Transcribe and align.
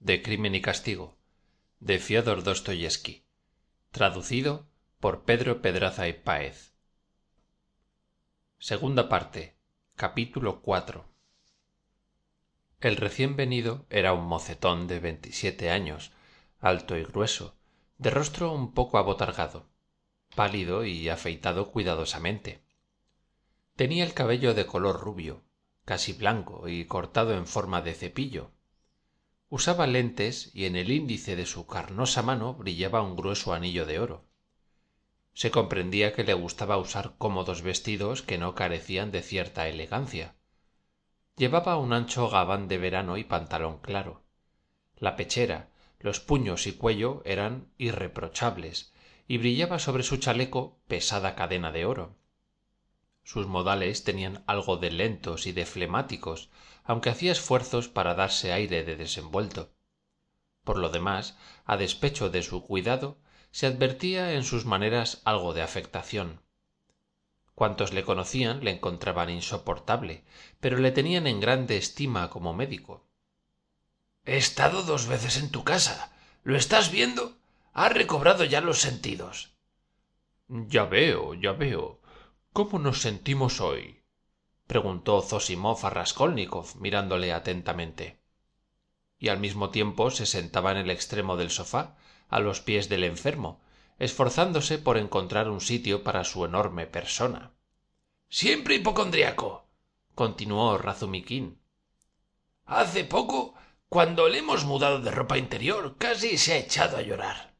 de 0.00 0.22
crimen 0.22 0.54
y 0.54 0.60
castigo 0.60 1.16
de 1.80 1.98
fiódor 1.98 2.42
dostoyevsky 2.42 3.24
traducido 3.90 4.68
por 5.00 5.24
pedro 5.24 5.62
pedraza 5.62 6.08
y 6.08 6.12
páez. 6.12 6.74
El 12.80 12.96
recién 12.96 13.34
venido 13.34 13.86
era 13.88 14.12
un 14.12 14.26
mocetón 14.26 14.88
de 14.88 15.00
veintisiete 15.00 15.70
años 15.70 16.12
alto 16.60 16.98
y 16.98 17.04
grueso 17.04 17.56
de 17.96 18.10
rostro 18.10 18.52
un 18.52 18.74
poco 18.74 18.98
abotargado 18.98 19.70
pálido 20.36 20.84
y 20.84 21.08
afeitado 21.08 21.70
cuidadosamente. 21.72 22.60
Tenía 23.74 24.04
el 24.04 24.12
cabello 24.12 24.52
de 24.52 24.66
color 24.66 25.00
rubio 25.00 25.42
casi 25.84 26.12
blanco 26.12 26.68
y 26.68 26.86
cortado 26.86 27.34
en 27.34 27.46
forma 27.46 27.82
de 27.82 27.94
cepillo. 27.94 28.50
Usaba 29.48 29.86
lentes 29.86 30.50
y 30.54 30.64
en 30.64 30.76
el 30.76 30.90
índice 30.90 31.36
de 31.36 31.46
su 31.46 31.66
carnosa 31.66 32.22
mano 32.22 32.54
brillaba 32.54 33.02
un 33.02 33.16
grueso 33.16 33.52
anillo 33.52 33.86
de 33.86 33.98
oro. 33.98 34.24
Se 35.32 35.50
comprendía 35.50 36.12
que 36.12 36.24
le 36.24 36.34
gustaba 36.34 36.78
usar 36.78 37.14
cómodos 37.18 37.62
vestidos 37.62 38.22
que 38.22 38.38
no 38.38 38.54
carecían 38.54 39.10
de 39.10 39.22
cierta 39.22 39.68
elegancia. 39.68 40.34
Llevaba 41.36 41.76
un 41.76 41.92
ancho 41.92 42.28
gabán 42.30 42.68
de 42.68 42.78
verano 42.78 43.16
y 43.16 43.24
pantalón 43.24 43.78
claro. 43.78 44.24
La 44.96 45.16
pechera 45.16 45.70
los 46.04 46.20
puños 46.20 46.66
y 46.66 46.72
cuello 46.72 47.22
eran 47.24 47.68
irreprochables 47.78 48.92
y 49.26 49.38
brillaba 49.38 49.78
sobre 49.78 50.02
su 50.02 50.18
chaleco 50.18 50.78
pesada 50.86 51.34
cadena 51.34 51.72
de 51.72 51.86
oro 51.86 52.16
sus 53.24 53.46
modales 53.46 54.04
tenían 54.04 54.44
algo 54.46 54.76
de 54.76 54.90
lentos 54.90 55.46
y 55.46 55.52
de 55.52 55.66
flemáticos 55.66 56.50
aunque 56.84 57.08
hacía 57.10 57.32
esfuerzos 57.32 57.88
para 57.88 58.14
darse 58.14 58.52
aire 58.52 58.84
de 58.84 58.96
desenvuelto. 58.96 59.72
Por 60.62 60.78
lo 60.78 60.90
demás 60.90 61.36
a 61.64 61.76
despecho 61.76 62.30
de 62.30 62.42
su 62.42 62.62
cuidado 62.62 63.18
se 63.50 63.66
advertía 63.66 64.32
en 64.32 64.44
sus 64.44 64.66
maneras 64.66 65.22
algo 65.24 65.54
de 65.54 65.62
afectación. 65.62 66.42
Cuantos 67.54 67.92
le 67.92 68.04
conocían 68.04 68.62
le 68.62 68.72
encontraban 68.72 69.30
insoportable 69.30 70.24
pero 70.60 70.78
le 70.78 70.92
tenían 70.92 71.26
en 71.26 71.40
grande 71.40 71.76
estima 71.76 72.28
como 72.28 72.52
médico. 72.52 73.06
He 74.24 74.36
estado 74.36 74.82
dos 74.82 75.06
veces 75.06 75.38
en 75.38 75.50
tu 75.50 75.64
casa. 75.64 76.12
Lo 76.42 76.56
estás 76.56 76.90
viendo 76.90 77.38
ha 77.72 77.88
recobrado 77.88 78.44
ya 78.44 78.60
los 78.60 78.80
sentidos. 78.80 79.54
Ya 80.48 80.84
veo 80.84 81.34
ya 81.34 81.52
veo 81.52 82.00
cómo 82.54 82.78
nos 82.78 83.02
sentimos 83.02 83.60
hoy 83.60 84.04
preguntó 84.68 85.20
zosimov 85.22 85.84
a 85.84 85.90
raskolnikov 85.90 86.76
mirándole 86.76 87.32
atentamente. 87.32 88.20
Y 89.18 89.26
al 89.28 89.40
mismo 89.40 89.70
tiempo 89.70 90.12
se 90.12 90.24
sentaba 90.24 90.70
en 90.70 90.76
el 90.76 90.90
extremo 90.90 91.36
del 91.36 91.50
sofá 91.50 91.96
a 92.28 92.38
los 92.38 92.60
pies 92.60 92.88
del 92.88 93.02
enfermo 93.02 93.60
esforzándose 93.98 94.78
por 94.78 94.98
encontrar 94.98 95.50
un 95.50 95.60
sitio 95.60 96.04
para 96.04 96.22
su 96.22 96.44
enorme 96.44 96.86
persona. 96.86 97.50
Siempre 98.28 98.76
hipocondriaco 98.76 99.66
continuó 100.14 100.78
razumiquín 100.78 101.58
hace 102.66 103.02
poco 103.02 103.54
cuando 103.88 104.28
le 104.28 104.38
hemos 104.38 104.64
mudado 104.64 105.00
de 105.00 105.10
ropa 105.10 105.38
interior 105.38 105.96
casi 105.98 106.38
se 106.38 106.52
ha 106.52 106.58
echado 106.58 106.98
a 106.98 107.02
llorar. 107.02 107.56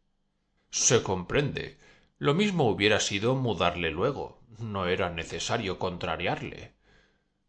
Se 0.70 1.03
comprende 1.03 1.81
lo 2.19 2.34
mismo 2.34 2.69
hubiera 2.69 3.01
sido 3.01 3.34
mudarle 3.34 3.91
luego. 3.91 4.43
No 4.59 4.87
era 4.87 5.11
necesario 5.11 5.79
contrariarle. 5.79 6.75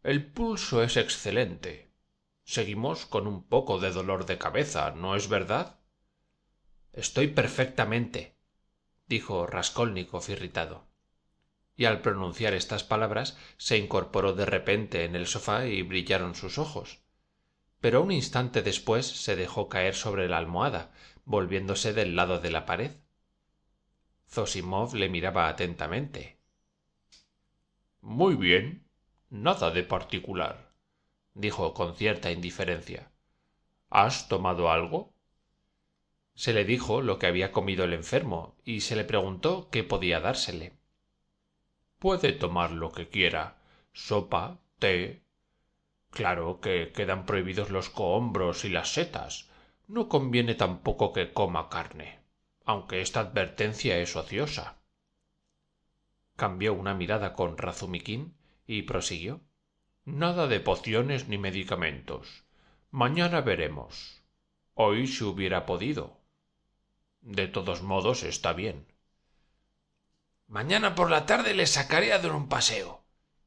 El 0.02 0.26
pulso 0.26 0.82
es 0.82 0.96
excelente. 0.96 1.92
Seguimos 2.44 3.06
con 3.06 3.26
un 3.26 3.46
poco 3.46 3.78
de 3.78 3.90
dolor 3.90 4.26
de 4.26 4.38
cabeza 4.38 4.92
no 4.92 5.16
es 5.16 5.28
verdad 5.28 5.80
estoy 6.96 7.26
perfectamente 7.28 8.36
dijo 9.06 9.46
raskolnikov 9.46 10.24
irritado. 10.30 10.88
Y 11.76 11.84
al 11.84 12.00
pronunciar 12.00 12.54
estas 12.54 12.84
palabras 12.84 13.36
se 13.58 13.76
incorporó 13.76 14.32
de 14.32 14.46
repente 14.46 15.04
en 15.04 15.14
el 15.14 15.26
sofá 15.26 15.66
y 15.66 15.82
brillaron 15.82 16.34
sus 16.34 16.56
ojos. 16.58 17.00
Pero 17.80 18.02
un 18.02 18.10
instante 18.10 18.62
después 18.62 19.06
se 19.06 19.36
dejó 19.36 19.68
caer 19.68 19.94
sobre 19.94 20.28
la 20.28 20.38
almohada 20.38 20.90
volviéndose 21.26 21.92
del 21.92 22.16
lado 22.16 22.40
de 22.40 22.50
la 22.50 22.64
pared 22.64 22.92
zosimov 24.28 24.94
le 24.94 25.08
miraba 25.08 25.48
atentamente. 25.48 26.38
Muy 28.00 28.34
bien 28.34 28.86
nada 29.30 29.70
de 29.70 29.82
particular 29.82 30.72
dijo 31.34 31.74
con 31.74 31.94
cierta 31.96 32.30
indiferencia. 32.30 33.10
Has 33.90 34.28
tomado 34.28 34.70
algo 34.70 35.12
se 36.36 36.52
le 36.52 36.66
dijo 36.66 37.00
lo 37.00 37.18
que 37.18 37.26
había 37.26 37.50
comido 37.50 37.84
el 37.84 37.94
enfermo 37.94 38.56
y 38.62 38.82
se 38.82 38.94
le 38.94 39.04
preguntó 39.04 39.70
qué 39.70 39.84
podía 39.84 40.20
dársele. 40.20 40.74
Puede 41.98 42.32
tomar 42.32 42.72
lo 42.72 42.92
que 42.92 43.08
quiera 43.08 43.56
sopa 43.94 44.58
té. 44.78 45.22
Claro 46.10 46.60
que 46.60 46.92
quedan 46.94 47.24
prohibidos 47.24 47.70
los 47.70 47.88
cohombros 47.88 48.66
y 48.66 48.68
las 48.68 48.92
setas. 48.92 49.48
No 49.88 50.10
conviene 50.10 50.54
tampoco 50.54 51.14
que 51.14 51.32
coma 51.32 51.70
carne 51.70 52.25
aunque 52.66 53.00
esta 53.00 53.20
advertencia 53.20 53.98
es 53.98 54.14
ociosa. 54.14 54.76
Cambió 56.36 56.74
una 56.74 56.92
mirada 56.92 57.32
con 57.32 57.56
razumiquín 57.56 58.36
y 58.66 58.82
prosiguió. 58.82 59.40
Nada 60.04 60.46
de 60.46 60.60
pociones 60.60 61.28
ni 61.28 61.38
medicamentos. 61.38 62.44
Mañana 62.90 63.40
veremos. 63.40 64.22
Hoy 64.74 65.06
si 65.06 65.24
hubiera 65.24 65.64
podido. 65.64 66.20
De 67.22 67.48
todos 67.48 67.80
modos 67.80 68.22
está 68.22 68.52
bien. 68.52 68.92
Mañana 70.46 70.94
por 70.94 71.10
la 71.10 71.24
tarde 71.24 71.54
le 71.54 71.66
sacaré 71.66 72.12
a 72.12 72.18
dar 72.18 72.32
un 72.32 72.48
paseo 72.48 73.06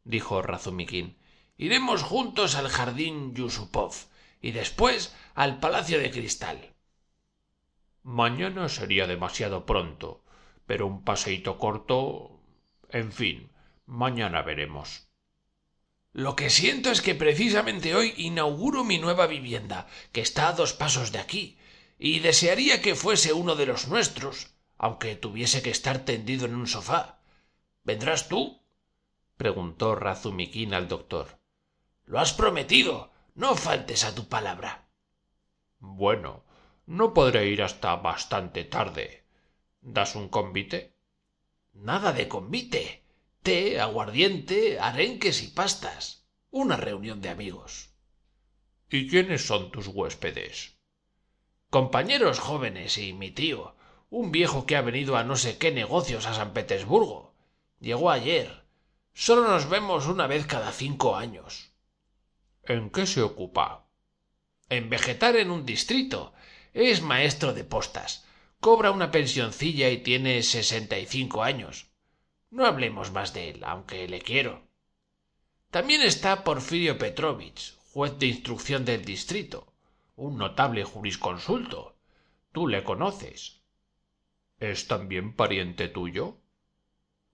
dijo 0.10 0.42
razumiquín. 0.42 1.18
Iremos 1.58 2.04
juntos 2.04 2.56
al 2.56 2.70
jardín 2.70 3.36
yusupov 3.36 3.94
y 4.42 4.52
después 4.52 5.16
al 5.36 5.60
palacio 5.60 6.00
de 6.00 6.10
cristal 6.10 6.74
mañana 8.10 8.70
sería 8.70 9.06
demasiado 9.06 9.68
pronto 9.68 10.24
pero 10.66 10.88
un 10.88 11.04
paseíto 11.04 11.60
corto 11.60 12.42
en 12.90 13.12
fin 13.12 13.52
mañana 13.86 14.42
veremos. 14.42 15.08
Lo 16.12 16.36
que 16.36 16.50
siento 16.50 16.90
es 16.90 17.04
que 17.04 17.14
precisamente 17.14 17.94
hoy 17.94 18.16
inauguro 18.18 18.84
mi 18.84 18.98
nueva 18.98 19.28
vivienda 19.28 19.88
que 20.12 20.22
está 20.22 20.48
a 20.48 20.54
dos 20.54 20.74
pasos 20.74 21.12
de 21.12 21.20
aquí 21.20 21.60
y 22.00 22.20
desearía 22.20 22.82
que 22.82 22.96
fuese 22.96 23.32
uno 23.32 23.56
de 23.56 23.68
los 23.68 23.88
nuestros 23.88 24.56
aunque 24.80 25.16
tuviese 25.16 25.62
que 25.62 25.70
estar 25.70 26.00
tendido 26.00 26.48
en 26.48 26.56
un 26.56 26.66
sofá. 26.66 27.20
Vendrás 27.84 28.28
tú 28.28 28.60
preguntó 29.38 29.94
razumiquín 29.94 30.74
al 30.74 30.88
doctor. 30.88 31.38
Lo 32.06 32.20
has 32.20 32.34
prometido 32.34 33.12
no 33.36 33.56
faltes 33.56 34.04
a 34.04 34.16
tu 34.16 34.28
palabra. 34.28 34.90
Bueno 35.78 36.49
no 36.90 37.14
podré 37.14 37.42
ir 37.54 37.62
hasta 37.62 37.96
bastante 37.98 38.64
tarde. 38.64 39.24
Das 39.82 40.16
un 40.16 40.28
convite 40.28 40.80
nada 41.74 42.12
de 42.14 42.26
convite. 42.28 42.84
Té 43.44 43.80
aguardiente 43.80 44.80
arenques 44.80 45.44
y 45.44 45.48
pastas. 45.60 46.26
Una 46.50 46.78
reunión 46.78 47.22
de 47.22 47.30
amigos. 47.30 47.72
Y 48.90 49.08
quiénes 49.08 49.46
son 49.46 49.72
tus 49.72 49.88
huéspedes 49.88 50.80
compañeros 51.70 52.40
jóvenes 52.40 52.98
y 52.98 53.14
mi 53.14 53.30
tío 53.30 53.76
un 54.10 54.32
viejo 54.32 54.66
que 54.66 54.76
ha 54.76 54.82
venido 54.82 55.16
a 55.16 55.24
no 55.24 55.36
sé 55.36 55.60
qué 55.60 55.72
negocios 55.72 56.26
a 56.26 56.34
san 56.34 56.54
petersburgo. 56.54 57.36
Llegó 57.80 58.10
ayer. 58.10 58.66
Sólo 59.14 59.48
nos 59.48 59.70
vemos 59.70 60.08
una 60.08 60.26
vez 60.26 60.48
cada 60.48 60.72
cinco 60.72 61.16
años. 61.16 61.72
En 62.64 62.90
qué 62.90 63.06
se 63.06 63.22
ocupa 63.22 63.86
en 64.70 64.90
vegetar 64.90 65.36
en 65.36 65.52
un 65.52 65.66
distrito 65.66 66.34
es 66.74 67.02
maestro 67.02 67.54
de 67.54 67.64
postas. 67.64 68.26
Cobra 68.60 68.92
una 68.92 69.12
pensioncilla 69.12 69.90
y 69.90 70.00
tiene 70.00 70.44
sesenta 70.44 70.98
y 71.00 71.06
cinco 71.06 71.44
años. 71.44 71.88
No 72.50 72.66
hablemos 72.66 73.12
más 73.12 73.34
de 73.34 73.52
él 73.52 73.64
aunque 73.64 74.08
le 74.08 74.22
quiero. 74.22 74.68
También 75.72 76.02
está 76.02 76.44
porfirio 76.44 76.98
petrovich 76.98 77.76
juez 77.94 78.18
de 78.20 78.28
instrucción 78.28 78.86
del 78.86 79.06
distrito. 79.06 79.74
Un 80.16 80.38
notable 80.38 80.84
jurisconsulto. 80.84 81.98
Tú 82.52 82.68
le 82.68 82.84
conoces. 82.84 83.62
Es 84.60 84.88
también 84.88 85.34
pariente 85.34 85.88
tuyo 85.88 86.40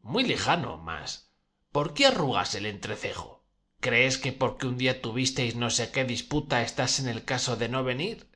muy 0.05 0.23
lejano 0.23 0.77
mas 0.77 1.31
por 1.71 1.95
qué 1.95 2.05
arrugas 2.05 2.53
el 2.53 2.67
entrecejo 2.67 3.43
crees 3.79 4.19
que 4.19 4.31
porque 4.31 4.67
un 4.67 4.77
día 4.77 5.01
tuvisteis 5.01 5.55
no 5.55 5.71
sé 5.71 5.91
qué 5.91 6.05
disputa 6.05 6.61
estás 6.61 6.99
en 6.99 7.07
el 7.07 7.25
caso 7.25 7.55
de 7.55 7.69
no 7.69 7.83
venir 7.83 8.27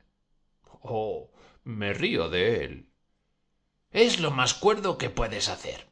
oh 0.80 1.30
me 1.64 1.92
río 1.92 2.28
de 2.28 2.64
él. 2.64 2.90
Es 3.90 4.20
lo 4.20 4.30
más 4.30 4.54
cuerdo 4.54 4.98
que 4.98 5.10
puedes 5.10 5.48
hacer. 5.48 5.88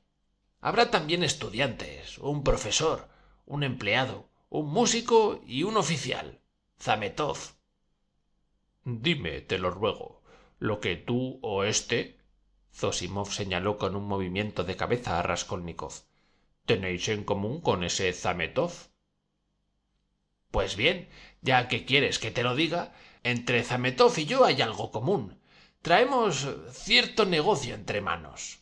Habrá 0.61 0.91
también 0.91 1.23
estudiantes 1.23 2.19
un 2.19 2.43
profesor 2.45 3.09
un 3.47 3.63
empleado 3.63 4.29
un 4.51 4.71
músico 4.71 5.43
y 5.47 5.63
un 5.63 5.77
oficial. 5.77 6.41
Zametov. 6.81 7.39
Dime, 8.85 9.41
te 9.43 9.59
lo 9.59 9.71
ruego, 9.71 10.23
lo 10.59 10.81
que 10.81 10.97
tú 10.97 11.39
o 11.43 11.65
éste 11.65 12.19
Zosimov 12.75 13.31
señaló 13.31 13.77
con 13.77 13.97
un 13.97 14.07
movimiento 14.07 14.65
de 14.65 14.77
cabeza 14.77 15.19
a 15.19 15.23
Raskolnikov. 15.23 15.93
¿Tenéis 16.65 17.09
en 17.09 17.25
común 17.25 17.61
con 17.61 17.85
ese 17.85 18.13
Zametov? 18.13 18.73
Pues 20.51 20.77
bien, 20.77 21.09
ya 21.43 21.69
que 21.69 21.85
quieres 21.85 22.19
que 22.19 22.31
te 22.31 22.43
lo 22.43 22.55
diga, 22.55 22.95
entre 23.31 23.63
Zametov 23.63 24.19
y 24.19 24.25
yo 24.25 24.45
hay 24.45 24.63
algo 24.63 24.91
común. 24.91 25.39
Traemos 25.83 26.49
cierto 26.73 27.25
negocio 27.25 27.75
entre 27.75 28.01
manos. 28.01 28.61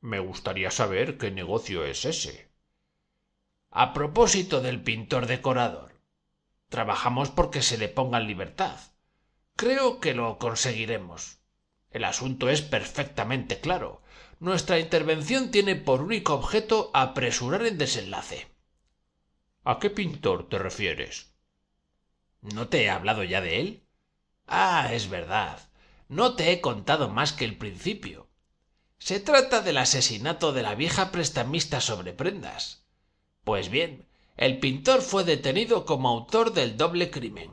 Me 0.00 0.18
gustaría 0.18 0.70
saber 0.70 1.18
qué 1.18 1.30
negocio 1.30 1.84
es 1.84 2.04
ese. 2.04 2.50
A 3.70 3.92
propósito 3.92 4.60
del 4.60 4.82
pintor 4.82 5.26
decorador. 5.26 6.00
Trabajamos 6.68 7.30
porque 7.30 7.62
se 7.62 7.78
le 7.78 7.88
ponga 7.88 8.18
en 8.18 8.26
libertad. 8.26 8.78
Creo 9.56 10.00
que 10.00 10.14
lo 10.14 10.38
conseguiremos. 10.38 11.38
El 11.90 12.04
asunto 12.04 12.48
es 12.48 12.62
perfectamente 12.62 13.60
claro. 13.60 14.02
Nuestra 14.38 14.78
intervención 14.78 15.50
tiene 15.50 15.76
por 15.76 16.00
único 16.00 16.34
objeto 16.34 16.90
apresurar 16.94 17.62
el 17.62 17.76
desenlace. 17.76 18.48
¿A 19.64 19.78
qué 19.78 19.90
pintor 19.90 20.48
te 20.48 20.58
refieres? 20.58 21.29
¿No 22.42 22.68
te 22.68 22.84
he 22.84 22.90
hablado 22.90 23.24
ya 23.24 23.40
de 23.40 23.60
él? 23.60 23.86
Ah, 24.46 24.90
es 24.92 25.08
verdad. 25.10 25.70
No 26.08 26.36
te 26.36 26.52
he 26.52 26.60
contado 26.60 27.08
más 27.08 27.32
que 27.32 27.44
el 27.44 27.56
principio. 27.56 28.28
Se 28.98 29.20
trata 29.20 29.62
del 29.62 29.78
asesinato 29.78 30.52
de 30.52 30.62
la 30.62 30.74
vieja 30.74 31.10
prestamista 31.12 31.80
sobre 31.80 32.12
prendas. 32.12 32.84
Pues 33.44 33.70
bien, 33.70 34.08
el 34.36 34.58
pintor 34.58 35.02
fue 35.02 35.24
detenido 35.24 35.84
como 35.86 36.08
autor 36.08 36.52
del 36.52 36.76
doble 36.76 37.10
crimen. 37.10 37.52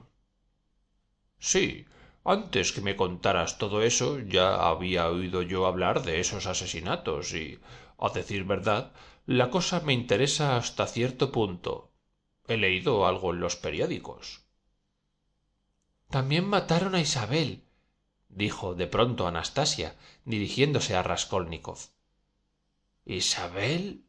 Sí, 1.40 1.86
antes 2.24 2.72
que 2.72 2.82
me 2.82 2.96
contaras 2.96 3.58
todo 3.58 3.82
eso 3.82 4.20
ya 4.20 4.68
había 4.68 5.10
oído 5.10 5.42
yo 5.42 5.66
hablar 5.66 6.04
de 6.04 6.20
esos 6.20 6.46
asesinatos 6.48 7.34
y, 7.34 7.60
a 7.98 8.10
decir 8.10 8.44
verdad, 8.44 8.94
la 9.26 9.50
cosa 9.50 9.82
me 9.82 9.94
interesa 9.94 10.58
hasta 10.58 10.88
cierto 10.88 11.32
punto. 11.32 11.92
He 12.48 12.58
leído 12.58 13.06
algo 13.08 13.34
en 13.34 13.40
los 13.40 13.56
periódicos. 13.56 14.47
También 16.10 16.46
mataron 16.46 16.96
a 16.96 17.02
Isabel, 17.02 17.64
dijo 18.30 18.76
de 18.76 18.88
pronto 18.88 19.28
Anastasia, 19.28 19.96
dirigiéndose 20.26 20.96
a 20.96 21.04
Raskolnikov. 21.04 21.80
¿Isabel? 23.06 24.04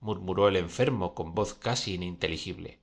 murmuró 0.00 0.48
el 0.48 0.56
enfermo 0.56 1.14
con 1.14 1.34
voz 1.34 1.54
casi 1.54 1.94
ininteligible. 1.94 2.80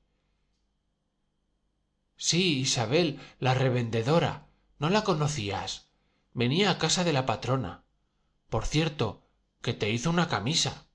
Sí, 2.16 2.60
Isabel, 2.60 3.20
la 3.40 3.54
revendedora. 3.54 4.48
¿No 4.80 4.90
la 4.90 5.04
conocías? 5.04 5.90
Venía 6.34 6.72
a 6.72 6.78
casa 6.78 7.04
de 7.04 7.14
la 7.14 7.26
patrona. 7.26 7.84
Por 8.50 8.66
cierto, 8.66 9.28
que 9.62 9.74
te 9.74 9.90
hizo 9.90 10.10
una 10.10 10.28
camisa. 10.28 10.88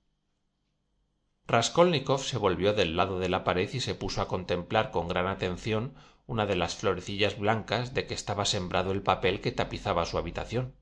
Raskolnikov 1.48 2.24
se 2.24 2.38
volvió 2.38 2.72
del 2.72 2.96
lado 2.96 3.20
de 3.20 3.28
la 3.28 3.44
pared 3.44 3.72
y 3.72 3.80
se 3.80 3.94
puso 3.94 4.20
a 4.20 4.26
contemplar 4.26 4.90
con 4.90 5.06
gran 5.06 5.28
atención 5.28 5.94
una 6.26 6.44
de 6.44 6.56
las 6.56 6.74
florecillas 6.74 7.38
blancas 7.38 7.94
de 7.94 8.06
que 8.06 8.14
estaba 8.14 8.44
sembrado 8.44 8.90
el 8.90 9.02
papel 9.02 9.40
que 9.40 9.52
tapizaba 9.52 10.06
su 10.06 10.18
habitación. 10.18 10.74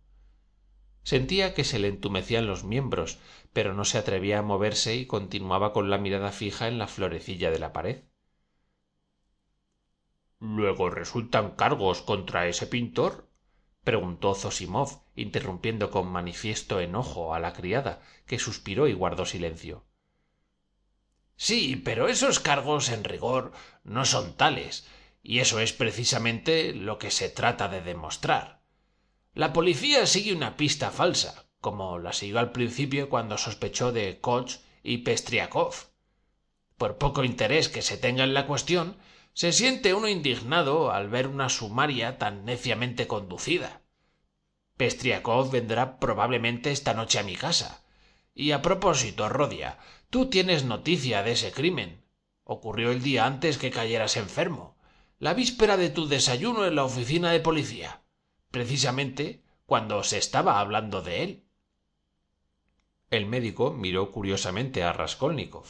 Sentía 1.03 1.53
que 1.53 1.65
se 1.65 1.79
le 1.79 1.89
entumecían 1.89 2.47
los 2.47 2.65
miembros, 2.65 3.19
pero 3.53 3.75
no 3.75 3.85
se 3.85 3.99
atrevía 3.99 4.39
a 4.39 4.43
moverse 4.43 4.97
y 4.97 5.05
continuaba 5.05 5.75
con 5.75 5.91
la 5.91 5.99
mirada 5.99 6.33
fija 6.33 6.67
en 6.67 6.79
la 6.79 6.87
florecilla 6.87 7.51
de 7.51 7.59
la 7.59 7.75
pared. 7.75 8.05
¿Luego 10.41 10.89
resultan 10.89 11.57
cargos 11.57 12.01
contra 12.01 12.49
ese 12.49 12.67
pintor? 12.67 13.29
preguntó 13.83 14.35
Zosimov, 14.35 15.03
interrumpiendo 15.15 15.91
con 15.91 16.09
manifiesto 16.09 16.81
enojo 16.81 17.35
a 17.35 17.39
la 17.39 17.53
criada, 17.53 18.01
que 18.27 18.39
suspiró 18.39 18.89
y 18.89 18.95
guardó 18.95 19.27
silencio. 19.27 19.85
Sí, 21.37 21.77
pero 21.77 22.09
esos 22.09 22.41
cargos 22.41 22.89
en 22.89 23.05
rigor 23.05 23.53
no 23.83 24.05
son 24.05 24.37
tales, 24.37 24.87
y 25.23 25.41
eso 25.41 25.61
es 25.61 25.73
precisamente 25.73 26.73
lo 26.75 26.99
que 26.99 27.11
se 27.11 27.29
trata 27.29 27.69
de 27.69 27.81
demostrar. 27.81 28.63
La 29.35 29.53
policía 29.53 30.07
sigue 30.07 30.33
una 30.33 30.57
pista 30.57 30.91
falsa, 30.91 31.47
como 31.61 31.99
la 31.99 32.13
siguió 32.13 32.39
al 32.39 32.53
principio 32.53 33.09
cuando 33.09 33.39
sospechó 33.39 33.91
de 33.91 34.21
Koch 34.21 34.59
y 34.83 34.99
Pestriakov. 34.99 35.75
Por 36.77 36.99
poco 36.99 37.25
interés 37.25 37.69
que 37.69 37.83
se 37.83 37.97
tenga 37.97 38.23
en 38.25 38.35
la 38.35 38.47
cuestión, 38.47 38.97
se 39.33 39.53
siente 39.53 39.95
uno 39.95 40.09
indignado 40.09 40.93
al 40.93 41.09
ver 41.09 41.27
una 41.27 41.49
sumaria 41.49 42.19
tan 42.19 42.45
neciamente 42.45 43.07
conducida. 43.07 43.83
Pestriakov 44.77 45.51
vendrá 45.51 45.99
probablemente 45.99 46.71
esta 46.71 46.95
noche 46.95 47.19
a 47.19 47.23
mi 47.23 47.35
casa. 47.35 47.84
Y 48.35 48.51
a 48.51 48.63
propósito, 48.63 49.29
Rodia, 49.29 49.79
tú 50.11 50.29
tienes 50.29 50.65
noticia 50.65 51.23
de 51.23 51.33
ese 51.33 51.53
crimen. 51.53 52.05
Ocurrió 52.43 52.91
el 52.91 53.03
día 53.03 53.27
antes 53.27 53.59
que 53.59 53.71
cayeras 53.71 54.17
enfermo, 54.17 54.77
la 55.19 55.35
víspera 55.35 55.77
de 55.77 55.89
tu 55.89 56.09
desayuno 56.09 56.67
en 56.67 56.75
la 56.75 56.85
oficina 56.85 57.31
de 57.31 57.41
policía, 57.41 58.03
precisamente 58.51 59.45
cuando 59.67 60.03
se 60.03 60.19
estaba 60.19 60.59
hablando 60.59 61.01
de 61.01 61.23
él. 61.23 61.45
El 63.11 63.27
médico 63.27 63.73
miró 63.73 64.11
curiosamente 64.11 64.83
a 64.83 64.93
Raskolnikov. 64.93 65.67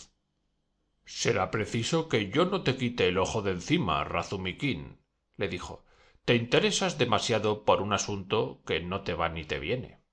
Será 1.04 1.50
preciso 1.50 2.08
que 2.08 2.30
yo 2.30 2.46
no 2.46 2.62
te 2.62 2.76
quite 2.76 3.06
el 3.08 3.18
ojo 3.18 3.42
de 3.42 3.52
encima, 3.52 4.02
Razumiquín, 4.04 4.98
le 5.36 5.48
dijo. 5.48 5.84
Te 6.24 6.34
interesas 6.34 6.96
demasiado 6.96 7.64
por 7.64 7.82
un 7.82 7.92
asunto 7.92 8.62
que 8.64 8.80
no 8.80 9.02
te 9.02 9.12
va 9.12 9.28
ni 9.28 9.44
te 9.44 9.58
viene. 9.58 10.03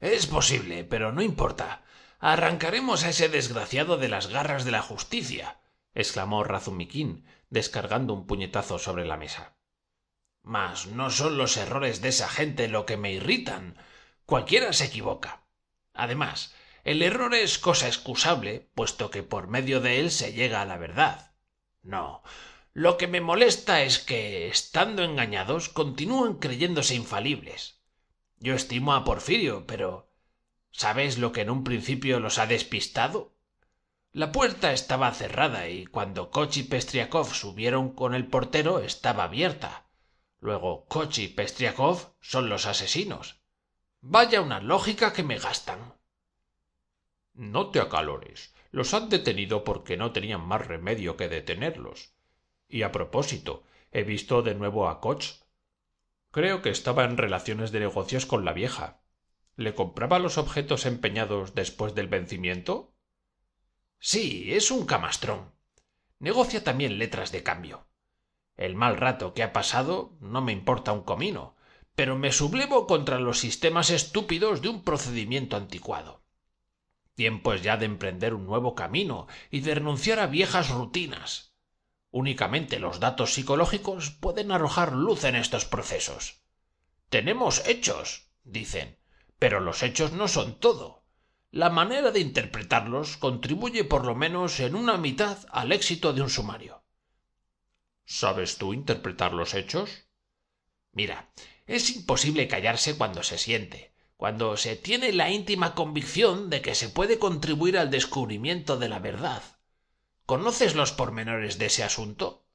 Es 0.00 0.26
posible, 0.26 0.84
pero 0.84 1.12
no 1.12 1.20
importa. 1.20 1.82
Arrancaremos 2.18 3.04
a 3.04 3.10
ese 3.10 3.28
desgraciado 3.28 3.98
de 3.98 4.08
las 4.08 4.28
garras 4.28 4.64
de 4.64 4.70
la 4.70 4.80
justicia, 4.80 5.60
exclamó 5.94 6.42
Razumiquín, 6.42 7.26
descargando 7.50 8.14
un 8.14 8.26
puñetazo 8.26 8.78
sobre 8.78 9.04
la 9.04 9.18
mesa. 9.18 9.56
Mas 10.42 10.86
no 10.86 11.10
son 11.10 11.36
los 11.36 11.58
errores 11.58 12.00
de 12.00 12.08
esa 12.08 12.28
gente 12.28 12.68
lo 12.68 12.86
que 12.86 12.96
me 12.96 13.12
irritan. 13.12 13.76
Cualquiera 14.24 14.72
se 14.72 14.86
equivoca. 14.86 15.42
Además, 15.92 16.54
el 16.84 17.02
error 17.02 17.34
es 17.34 17.58
cosa 17.58 17.86
excusable, 17.86 18.70
puesto 18.74 19.10
que 19.10 19.22
por 19.22 19.48
medio 19.48 19.80
de 19.80 20.00
él 20.00 20.10
se 20.10 20.32
llega 20.32 20.62
a 20.62 20.66
la 20.66 20.78
verdad. 20.78 21.32
No, 21.82 22.22
lo 22.72 22.96
que 22.96 23.06
me 23.06 23.20
molesta 23.20 23.82
es 23.82 23.98
que, 23.98 24.48
estando 24.48 25.02
engañados, 25.02 25.68
continúan 25.68 26.38
creyéndose 26.38 26.94
infalibles. 26.94 27.79
Yo 28.42 28.54
estimo 28.54 28.94
a 28.94 29.04
Porfirio, 29.04 29.66
pero 29.66 30.08
¿sabes 30.70 31.18
lo 31.18 31.30
que 31.30 31.42
en 31.42 31.50
un 31.50 31.62
principio 31.62 32.20
los 32.20 32.38
ha 32.38 32.46
despistado? 32.46 33.34
La 34.12 34.32
puerta 34.32 34.72
estaba 34.72 35.12
cerrada 35.12 35.68
y 35.68 35.84
cuando 35.84 36.30
Koch 36.30 36.56
y 36.56 36.62
Pestriakov 36.62 37.34
subieron 37.34 37.90
con 37.90 38.14
el 38.14 38.26
portero 38.26 38.80
estaba 38.80 39.24
abierta. 39.24 39.84
Luego 40.40 40.86
Koch 40.86 41.18
y 41.18 41.28
Pestriakov 41.28 42.14
son 42.20 42.48
los 42.48 42.64
asesinos. 42.64 43.42
Vaya 44.00 44.40
una 44.40 44.60
lógica 44.60 45.12
que 45.12 45.22
me 45.22 45.38
gastan. 45.38 45.92
No 47.34 47.68
te 47.68 47.78
acalores. 47.78 48.54
Los 48.70 48.94
han 48.94 49.10
detenido 49.10 49.64
porque 49.64 49.98
no 49.98 50.12
tenían 50.12 50.40
más 50.40 50.66
remedio 50.66 51.18
que 51.18 51.28
detenerlos. 51.28 52.14
Y 52.68 52.82
a 52.82 52.90
propósito, 52.90 53.64
he 53.92 54.02
visto 54.02 54.40
de 54.40 54.54
nuevo 54.54 54.88
a 54.88 55.00
Koch. 55.00 55.39
Creo 56.32 56.62
que 56.62 56.70
estaba 56.70 57.04
en 57.04 57.16
relaciones 57.16 57.72
de 57.72 57.80
negocios 57.80 58.24
con 58.24 58.44
la 58.44 58.52
vieja. 58.52 59.00
¿Le 59.56 59.74
compraba 59.74 60.20
los 60.20 60.38
objetos 60.38 60.86
empeñados 60.86 61.54
después 61.54 61.94
del 61.94 62.06
vencimiento? 62.06 62.94
Sí, 63.98 64.52
es 64.54 64.70
un 64.70 64.86
camastrón. 64.86 65.52
Negocia 66.20 66.62
también 66.62 66.98
letras 66.98 67.32
de 67.32 67.42
cambio. 67.42 67.88
El 68.56 68.76
mal 68.76 68.96
rato 68.96 69.34
que 69.34 69.42
ha 69.42 69.52
pasado 69.52 70.16
no 70.20 70.40
me 70.40 70.52
importa 70.52 70.92
un 70.92 71.02
comino, 71.02 71.56
pero 71.96 72.16
me 72.16 72.30
sublevo 72.30 72.86
contra 72.86 73.18
los 73.18 73.38
sistemas 73.40 73.90
estúpidos 73.90 74.62
de 74.62 74.68
un 74.68 74.84
procedimiento 74.84 75.56
anticuado. 75.56 76.22
Tiempo 77.14 77.52
es 77.52 77.62
ya 77.62 77.76
de 77.76 77.86
emprender 77.86 78.34
un 78.34 78.46
nuevo 78.46 78.74
camino 78.74 79.26
y 79.50 79.60
de 79.60 79.74
renunciar 79.74 80.20
a 80.20 80.26
viejas 80.26 80.70
rutinas. 80.70 81.49
Únicamente 82.10 82.78
los 82.78 83.00
datos 83.00 83.34
psicológicos 83.34 84.10
pueden 84.10 84.52
arrojar 84.52 84.92
luz 84.92 85.24
en 85.24 85.36
estos 85.36 85.64
procesos. 85.64 86.40
Tenemos 87.08 87.66
hechos, 87.66 88.30
dicen, 88.44 88.98
pero 89.38 89.60
los 89.60 89.82
hechos 89.82 90.12
no 90.12 90.28
son 90.28 90.58
todo. 90.58 91.04
La 91.50 91.70
manera 91.70 92.10
de 92.10 92.20
interpretarlos 92.20 93.16
contribuye 93.16 93.84
por 93.84 94.04
lo 94.04 94.14
menos 94.14 94.60
en 94.60 94.74
una 94.74 94.96
mitad 94.96 95.38
al 95.50 95.72
éxito 95.72 96.12
de 96.12 96.22
un 96.22 96.30
sumario. 96.30 96.84
¿Sabes 98.04 98.58
tú 98.58 98.74
interpretar 98.74 99.32
los 99.32 99.54
hechos? 99.54 100.08
Mira, 100.92 101.32
es 101.66 101.94
imposible 101.94 102.48
callarse 102.48 102.96
cuando 102.96 103.22
se 103.22 103.38
siente 103.38 103.90
cuando 104.20 104.58
se 104.58 104.76
tiene 104.76 105.14
la 105.14 105.30
íntima 105.30 105.74
convicción 105.74 106.50
de 106.50 106.60
que 106.60 106.74
se 106.74 106.90
puede 106.90 107.18
contribuir 107.18 107.78
al 107.78 107.88
descubrimiento 107.88 108.76
de 108.76 108.90
la 108.90 108.98
verdad. 108.98 109.42
¿Conoces 110.30 110.76
los 110.76 110.92
pormenores 110.92 111.58
de 111.58 111.66
ese 111.66 111.82
asunto? 111.82 112.46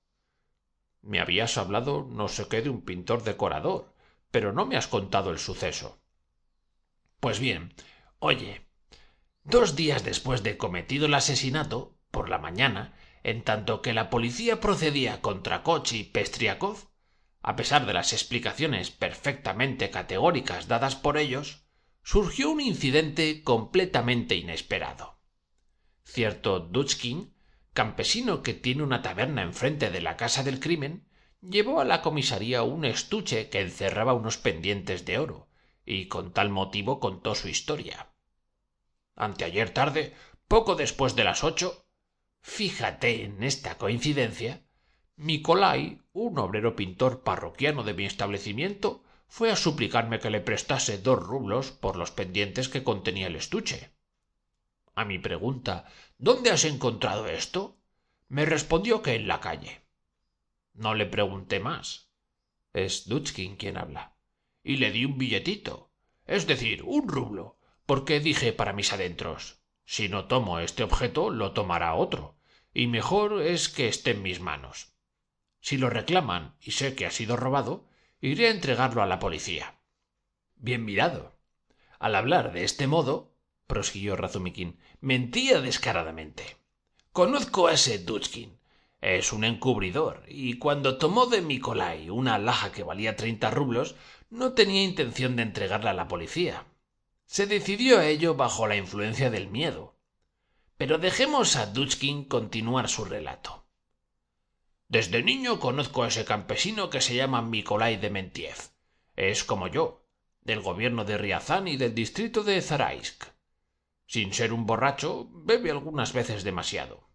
me 1.02 1.20
habías 1.20 1.58
hablado 1.58 2.08
no 2.10 2.30
sé 2.30 2.48
qué 2.48 2.62
de 2.62 2.70
un 2.70 2.86
pintor 2.86 3.26
decorador, 3.26 3.94
pero 4.32 4.54
no 4.54 4.66
me 4.66 4.78
has 4.78 4.88
contado 4.88 5.30
el 5.30 5.40
suceso. 5.40 6.00
Pues 7.20 7.42
bien, 7.42 7.74
oye, 8.20 8.66
dos 9.44 9.76
días 9.76 10.06
después 10.06 10.42
de 10.42 10.56
cometido 10.56 11.08
el 11.08 11.16
asesinato, 11.16 11.98
por 12.12 12.30
la 12.30 12.38
mañana, 12.38 12.94
en 13.24 13.44
tanto 13.44 13.82
que 13.82 13.94
la 13.94 14.10
policía 14.10 14.62
procedía 14.62 15.20
contra 15.20 15.62
Koch 15.62 15.92
y 15.92 16.06
Pestriakov, 16.06 16.78
a 17.42 17.58
pesar 17.58 17.86
de 17.86 17.92
las 17.92 18.14
explicaciones 18.14 18.90
perfectamente 18.90 19.90
categóricas 19.90 20.70
dadas 20.70 20.96
por 20.96 21.18
ellos, 21.18 21.66
surgió 22.04 22.52
un 22.52 22.62
incidente 22.62 23.44
completamente 23.44 24.36
inesperado. 24.36 25.20
Cierto 26.06 26.62
campesino 27.76 28.42
que 28.42 28.54
tiene 28.54 28.84
una 28.84 29.02
taberna 29.02 29.44
enfrente 29.44 29.92
de 29.92 30.02
la 30.02 30.16
casa 30.16 30.44
del 30.44 30.62
crimen, 30.62 31.10
llevó 31.42 31.82
a 31.82 31.84
la 31.84 32.02
comisaría 32.02 32.64
un 32.64 32.86
estuche 32.86 33.50
que 33.50 33.60
encerraba 33.60 34.14
unos 34.14 34.38
pendientes 34.38 35.04
de 35.04 35.20
oro, 35.20 35.50
y 35.86 36.08
con 36.08 36.32
tal 36.32 36.50
motivo 36.50 37.02
contó 37.02 37.36
su 37.36 37.50
historia. 37.50 38.08
Anteayer 39.16 39.72
tarde, 39.72 40.14
poco 40.48 40.76
después 40.76 41.18
de 41.18 41.26
las 41.26 41.44
ocho, 41.44 41.86
fíjate 42.42 43.26
en 43.26 43.44
esta 43.44 43.78
coincidencia, 43.78 44.64
Nicolai, 45.18 46.02
un 46.14 46.40
obrero 46.40 46.78
pintor 46.78 47.24
parroquiano 47.24 47.84
de 47.84 47.94
mi 47.94 48.06
establecimiento, 48.06 49.04
fue 49.28 49.52
a 49.52 49.58
suplicarme 49.58 50.20
que 50.20 50.30
le 50.30 50.40
prestase 50.40 50.98
dos 50.98 51.22
rublos 51.22 51.72
por 51.72 51.98
los 51.98 52.12
pendientes 52.12 52.70
que 52.70 52.86
contenía 52.86 53.28
el 53.28 53.36
estuche. 53.36 53.95
A 54.96 55.06
mi 55.06 55.20
pregunta 55.20 55.86
¿Dónde 56.18 56.52
has 56.52 56.66
encontrado 56.66 57.28
esto? 57.28 57.78
me 58.28 58.46
respondió 58.46 59.02
que 59.02 59.14
en 59.16 59.28
la 59.28 59.40
calle. 59.40 59.82
No 60.74 60.96
le 60.96 61.06
pregunté 61.06 61.60
más. 61.60 62.10
Es 62.74 63.08
Dutchkin 63.08 63.56
quien 63.56 63.78
habla. 63.78 64.16
Y 64.64 64.78
le 64.78 64.92
di 64.92 65.06
un 65.06 65.18
billetito, 65.18 65.92
es 66.26 66.48
decir, 66.48 66.82
un 66.84 67.08
rublo, 67.08 67.60
porque 67.86 68.20
dije 68.20 68.52
para 68.52 68.74
mis 68.74 68.92
adentros 68.92 69.62
si 69.86 70.10
no 70.10 70.26
tomo 70.26 70.60
este 70.60 70.84
objeto 70.84 71.30
lo 71.30 71.52
tomará 71.52 71.94
otro, 71.94 72.38
y 72.74 72.88
mejor 72.88 73.42
es 73.42 73.70
que 73.70 73.88
esté 73.88 74.12
en 74.12 74.24
mis 74.24 74.40
manos. 74.40 74.94
Si 75.62 75.78
lo 75.78 75.90
reclaman 75.90 76.56
y 76.60 76.72
sé 76.72 76.96
que 76.96 77.06
ha 77.06 77.12
sido 77.12 77.38
robado, 77.38 77.88
iré 78.20 78.48
a 78.48 78.52
entregarlo 78.52 79.04
a 79.04 79.06
la 79.06 79.20
policía. 79.20 79.80
Bien 80.56 80.84
mirado. 80.84 81.38
Al 82.00 82.16
hablar 82.16 82.52
de 82.52 82.64
este 82.64 82.88
modo, 82.88 83.35
prosiguió 83.68 84.16
Razumikin, 84.16 84.78
mentía 85.02 85.62
descaradamente. 85.62 86.58
Conozco 87.12 87.68
a 87.68 87.74
ese 87.74 88.00
Dutchkin. 88.00 88.58
Es 89.02 89.34
un 89.34 89.44
encubridor, 89.44 90.24
y 90.28 90.58
cuando 90.58 90.98
tomó 90.98 91.28
de 91.28 91.42
Nikolai 91.42 92.10
una 92.10 92.36
alhaja 92.36 92.72
que 92.72 92.84
valía 92.84 93.16
treinta 93.16 93.52
rublos, 93.52 93.96
no 94.30 94.54
tenía 94.54 94.84
intención 94.84 95.36
de 95.36 95.44
entregarla 95.44 95.92
a 95.92 95.94
la 95.94 96.08
policía. 96.08 96.66
Se 97.26 97.48
decidió 97.48 98.00
a 98.00 98.08
ello 98.08 98.36
bajo 98.36 98.68
la 98.68 98.76
influencia 98.76 99.30
del 99.30 99.48
miedo. 99.48 99.96
Pero 100.78 100.98
dejemos 100.98 101.56
a 101.56 101.68
Dutchkin 101.68 102.26
continuar 102.26 102.90
su 102.90 103.06
relato. 103.06 103.66
Desde 104.88 105.24
niño 105.24 105.60
conozco 105.60 106.04
a 106.04 106.10
ese 106.10 106.26
campesino 106.26 106.90
que 106.90 107.02
se 107.02 107.16
llama 107.16 107.42
Nikolai 107.42 107.98
Dementiev. 107.98 108.58
Es 109.16 109.44
como 109.44 109.68
yo, 109.68 110.06
del 110.42 110.62
gobierno 110.62 111.06
de 111.06 111.18
Riazán 111.18 111.68
y 111.68 111.78
del 111.78 111.96
distrito 111.96 112.44
de. 112.44 112.62
Sin 114.08 114.34
ser 114.34 114.54
un 114.54 114.66
borracho, 114.66 115.30
bebe 115.32 115.72
algunas 115.72 116.14
veces 116.14 116.44
demasiado. 116.44 117.10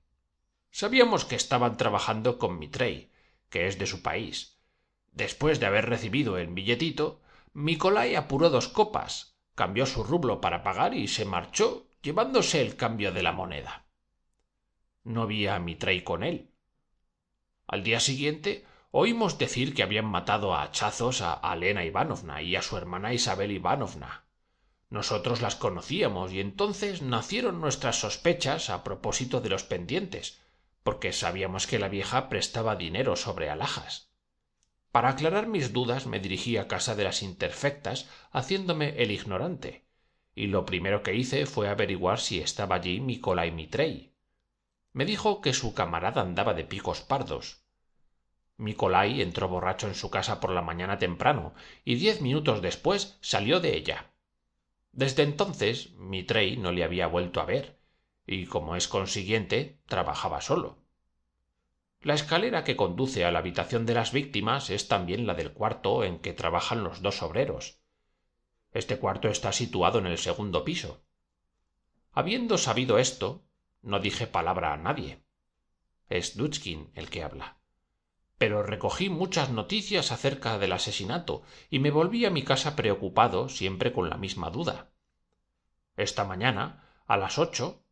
Sabíamos 0.70 1.24
que 1.24 1.36
estaban 1.36 1.76
trabajando 1.76 2.38
con 2.38 2.58
Mitrey, 2.58 3.10
que 3.48 3.66
es 3.66 3.78
de 3.78 3.86
su 3.86 4.02
país. 4.02 4.58
Después 5.12 5.60
de 5.60 5.66
haber 5.66 5.88
recibido 5.88 6.38
el 6.38 6.48
billetito, 6.48 7.20
Nikolai 7.52 8.14
apuró 8.14 8.50
dos 8.50 8.68
copas, 8.68 9.36
cambió 9.54 9.86
su 9.86 10.04
rublo 10.04 10.40
para 10.40 10.62
pagar 10.62 10.94
y 10.94 11.08
se 11.08 11.24
marchó, 11.24 11.86
llevándose 12.02 12.62
el 12.62 12.76
cambio 12.76 13.12
de 13.12 13.22
la 13.22 13.32
moneda. 13.32 13.86
No 15.02 15.26
vi 15.26 15.46
a 15.46 15.58
Mitrey 15.58 16.02
con 16.02 16.22
él. 16.22 16.50
Al 17.66 17.82
día 17.82 18.00
siguiente 18.00 18.64
oímos 18.90 19.38
decir 19.38 19.74
que 19.74 19.82
habían 19.82 20.06
matado 20.06 20.54
a 20.54 20.62
hachazos 20.62 21.20
a 21.22 21.34
Alena 21.34 21.84
Ivanovna 21.84 22.42
y 22.42 22.56
a 22.56 22.62
su 22.62 22.76
hermana 22.76 23.12
Isabel 23.12 23.50
Ivanovna. 23.52 24.24
Nosotros 24.90 25.40
las 25.40 25.56
conocíamos 25.56 26.32
y 26.32 26.40
entonces 26.40 27.00
nacieron 27.00 27.60
nuestras 27.60 28.00
sospechas 28.00 28.70
a 28.70 28.84
propósito 28.84 29.40
de 29.40 29.48
los 29.48 29.62
pendientes, 29.64 30.40
porque 30.82 31.12
sabíamos 31.12 31.66
que 31.66 31.78
la 31.78 31.88
vieja 31.88 32.28
prestaba 32.28 32.76
dinero 32.76 33.16
sobre 33.16 33.48
alhajas. 33.48 34.10
Para 34.90 35.10
aclarar 35.10 35.46
mis 35.46 35.72
dudas 35.72 36.06
me 36.06 36.18
dirigí 36.18 36.56
a 36.56 36.66
casa 36.66 36.96
de 36.96 37.04
las 37.04 37.22
interfectas 37.22 38.08
haciéndome 38.32 39.00
el 39.00 39.12
ignorante, 39.12 39.86
y 40.34 40.48
lo 40.48 40.66
primero 40.66 41.02
que 41.02 41.14
hice 41.14 41.46
fue 41.46 41.68
averiguar 41.68 42.18
si 42.18 42.40
estaba 42.40 42.74
allí 42.76 42.98
Nicolai 42.98 43.52
Mitrey. 43.52 44.12
Me 44.92 45.04
dijo 45.04 45.40
que 45.40 45.54
su 45.54 45.72
camarada 45.72 46.20
andaba 46.20 46.52
de 46.52 46.64
picos 46.64 47.00
pardos, 47.00 47.62
Nicolai 48.60 49.22
entró 49.22 49.48
borracho 49.48 49.88
en 49.88 49.94
su 49.94 50.10
casa 50.10 50.38
por 50.38 50.50
la 50.50 50.60
mañana 50.60 50.98
temprano 50.98 51.54
y 51.82 51.94
diez 51.94 52.20
minutos 52.20 52.60
después 52.60 53.16
salió 53.22 53.58
de 53.58 53.74
ella. 53.74 54.09
Desde 54.92 55.22
entonces 55.22 55.92
Mitrey 55.94 56.56
no 56.56 56.72
le 56.72 56.84
había 56.84 57.06
vuelto 57.06 57.40
a 57.40 57.44
ver, 57.44 57.78
y 58.26 58.46
como 58.46 58.76
es 58.76 58.88
consiguiente, 58.88 59.80
trabajaba 59.86 60.40
solo. 60.40 60.78
La 62.00 62.14
escalera 62.14 62.64
que 62.64 62.76
conduce 62.76 63.24
a 63.24 63.30
la 63.30 63.40
habitación 63.40 63.86
de 63.86 63.94
las 63.94 64.12
víctimas 64.12 64.70
es 64.70 64.88
también 64.88 65.26
la 65.26 65.34
del 65.34 65.52
cuarto 65.52 66.02
en 66.02 66.18
que 66.18 66.32
trabajan 66.32 66.82
los 66.82 67.02
dos 67.02 67.22
obreros. 67.22 67.80
Este 68.72 68.98
cuarto 68.98 69.28
está 69.28 69.52
situado 69.52 69.98
en 69.98 70.06
el 70.06 70.18
segundo 70.18 70.64
piso. 70.64 71.04
Habiendo 72.12 72.58
sabido 72.58 72.98
esto, 72.98 73.44
no 73.82 74.00
dije 74.00 74.26
palabra 74.26 74.72
a 74.72 74.76
nadie. 74.76 75.22
Es 76.08 76.36
Dutchkin 76.36 76.90
el 76.94 77.10
que 77.10 77.22
habla 77.22 77.59
pero 78.40 78.62
recogí 78.62 79.10
muchas 79.10 79.50
noticias 79.50 80.12
acerca 80.12 80.58
del 80.58 80.72
asesinato 80.72 81.42
y 81.68 81.78
me 81.78 81.90
volví 81.90 82.24
a 82.24 82.30
mi 82.30 82.42
casa 82.42 82.74
preocupado 82.74 83.50
siempre 83.50 83.92
con 83.92 84.08
la 84.08 84.16
misma 84.16 84.48
duda. 84.48 84.92
Esta 85.94 86.24
mañana, 86.24 86.88
a 87.06 87.18
las 87.18 87.38
ocho, 87.38 87.84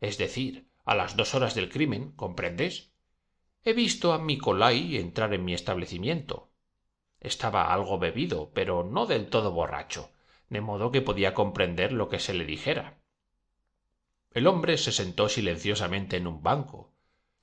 es 0.00 0.16
decir, 0.16 0.70
a 0.84 0.94
las 0.94 1.16
dos 1.16 1.34
horas 1.34 1.56
del 1.56 1.68
crimen, 1.68 2.12
¿comprendes? 2.12 2.92
He 3.64 3.72
visto 3.72 4.12
a 4.12 4.22
Nicolai 4.22 4.96
entrar 4.96 5.34
en 5.34 5.44
mi 5.44 5.54
establecimiento. 5.54 6.52
Estaba 7.18 7.74
algo 7.74 7.98
bebido, 7.98 8.52
pero 8.54 8.84
no 8.84 9.06
del 9.06 9.26
todo 9.26 9.50
borracho, 9.50 10.12
de 10.50 10.60
modo 10.60 10.92
que 10.92 11.02
podía 11.02 11.34
comprender 11.34 11.90
lo 11.90 12.08
que 12.08 12.20
se 12.20 12.32
le 12.32 12.44
dijera. 12.44 13.02
El 14.30 14.46
hombre 14.46 14.78
se 14.78 14.92
sentó 14.92 15.28
silenciosamente 15.28 16.16
en 16.16 16.28
un 16.28 16.44
banco, 16.44 16.94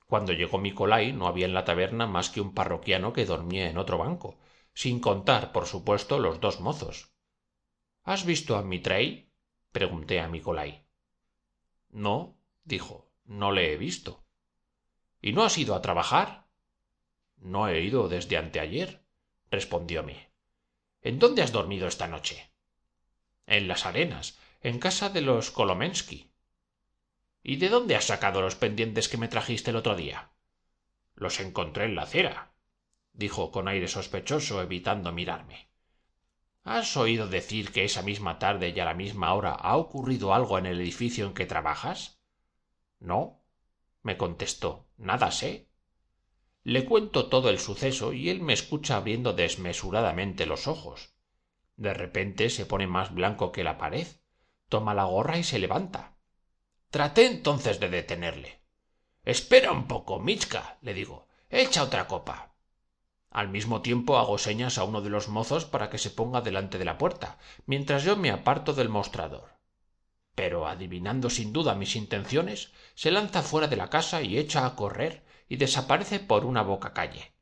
cuando 0.08 0.32
llegó 0.32 0.58
Nicolai 0.58 1.12
no 1.12 1.26
había 1.26 1.44
en 1.44 1.52
la 1.52 1.66
taberna 1.66 2.06
más 2.06 2.30
que 2.30 2.40
un 2.40 2.54
parroquiano 2.54 3.12
que 3.12 3.26
dormía 3.26 3.68
en 3.68 3.76
otro 3.76 3.98
banco, 3.98 4.38
sin 4.72 5.00
contar, 5.00 5.52
por 5.52 5.66
supuesto, 5.66 6.18
los 6.18 6.40
dos 6.40 6.60
mozos. 6.60 7.12
¿Has 8.04 8.24
visto 8.24 8.56
a 8.56 8.62
Mitrey? 8.62 9.30
pregunté 9.70 10.20
a 10.20 10.28
Nicolai. 10.28 10.86
No, 11.90 12.38
dijo, 12.64 13.10
no 13.26 13.52
le 13.52 13.72
he 13.72 13.76
visto. 13.76 14.24
¿Y 15.20 15.34
no 15.34 15.44
has 15.44 15.58
ido 15.58 15.74
a 15.74 15.82
trabajar? 15.82 16.46
No 17.36 17.68
he 17.68 17.82
ido 17.82 18.08
desde 18.08 18.38
anteayer, 18.38 19.04
respondióme. 19.50 20.30
¿En 21.02 21.18
dónde 21.18 21.42
has 21.42 21.52
dormido 21.52 21.86
esta 21.86 22.08
noche? 22.08 22.50
En 23.46 23.68
las 23.68 23.84
arenas, 23.84 24.38
en 24.62 24.78
casa 24.78 25.10
de 25.10 25.20
los. 25.20 25.52
¿Y 27.48 27.56
de 27.56 27.70
dónde 27.70 27.96
has 27.96 28.04
sacado 28.04 28.42
los 28.42 28.56
pendientes 28.56 29.08
que 29.08 29.16
me 29.16 29.26
trajiste 29.26 29.70
el 29.70 29.76
otro 29.76 29.96
día? 29.96 30.32
Los 31.14 31.40
encontré 31.40 31.86
en 31.86 31.94
la 31.94 32.02
acera, 32.02 32.52
dijo 33.14 33.50
con 33.52 33.68
aire 33.68 33.88
sospechoso, 33.88 34.60
evitando 34.60 35.12
mirarme. 35.12 35.70
¿Has 36.62 36.94
oído 36.98 37.26
decir 37.26 37.72
que 37.72 37.86
esa 37.86 38.02
misma 38.02 38.38
tarde 38.38 38.74
y 38.76 38.80
a 38.80 38.84
la 38.84 38.92
misma 38.92 39.32
hora 39.32 39.52
ha 39.52 39.78
ocurrido 39.78 40.34
algo 40.34 40.58
en 40.58 40.66
el 40.66 40.78
edificio 40.78 41.24
en 41.26 41.32
que 41.32 41.46
trabajas? 41.46 42.20
No, 43.00 43.40
me 44.02 44.18
contestó, 44.18 44.86
nada 44.98 45.30
sé. 45.30 45.70
Le 46.64 46.84
cuento 46.84 47.30
todo 47.30 47.48
el 47.48 47.58
suceso 47.58 48.12
y 48.12 48.28
él 48.28 48.42
me 48.42 48.52
escucha 48.52 48.96
abriendo 48.98 49.32
desmesuradamente 49.32 50.44
los 50.44 50.68
ojos. 50.68 51.14
De 51.76 51.94
repente 51.94 52.50
se 52.50 52.66
pone 52.66 52.86
más 52.86 53.14
blanco 53.14 53.52
que 53.52 53.64
la 53.64 53.78
pared, 53.78 54.06
toma 54.68 54.92
la 54.92 55.04
gorra 55.04 55.38
y 55.38 55.44
se 55.44 55.58
levanta. 55.58 56.17
Traté 56.90 57.26
entonces 57.26 57.80
de 57.80 57.90
detenerle. 57.90 58.60
Espera 59.24 59.72
un 59.72 59.86
poco, 59.86 60.20
Michka, 60.20 60.78
le 60.80 60.94
digo. 60.94 61.28
Echa 61.50 61.82
otra 61.82 62.06
copa. 62.06 62.54
Al 63.30 63.50
mismo 63.50 63.82
tiempo 63.82 64.16
hago 64.16 64.38
señas 64.38 64.78
a 64.78 64.84
uno 64.84 65.02
de 65.02 65.10
los 65.10 65.28
mozos 65.28 65.66
para 65.66 65.90
que 65.90 65.98
se 65.98 66.10
ponga 66.10 66.40
delante 66.40 66.78
de 66.78 66.86
la 66.86 66.96
puerta, 66.96 67.38
mientras 67.66 68.04
yo 68.04 68.16
me 68.16 68.30
aparto 68.30 68.72
del 68.72 68.88
mostrador. 68.88 69.58
Pero, 70.34 70.66
adivinando 70.66 71.28
sin 71.28 71.52
duda 71.52 71.74
mis 71.74 71.94
intenciones, 71.94 72.72
se 72.94 73.10
lanza 73.10 73.42
fuera 73.42 73.66
de 73.66 73.76
la 73.76 73.90
casa 73.90 74.22
y 74.22 74.38
echa 74.38 74.64
a 74.64 74.74
correr 74.74 75.24
y 75.48 75.56
desaparece 75.56 76.20
por 76.20 76.46
una 76.46 76.62
boca 76.62 76.94
calle. 76.94 77.34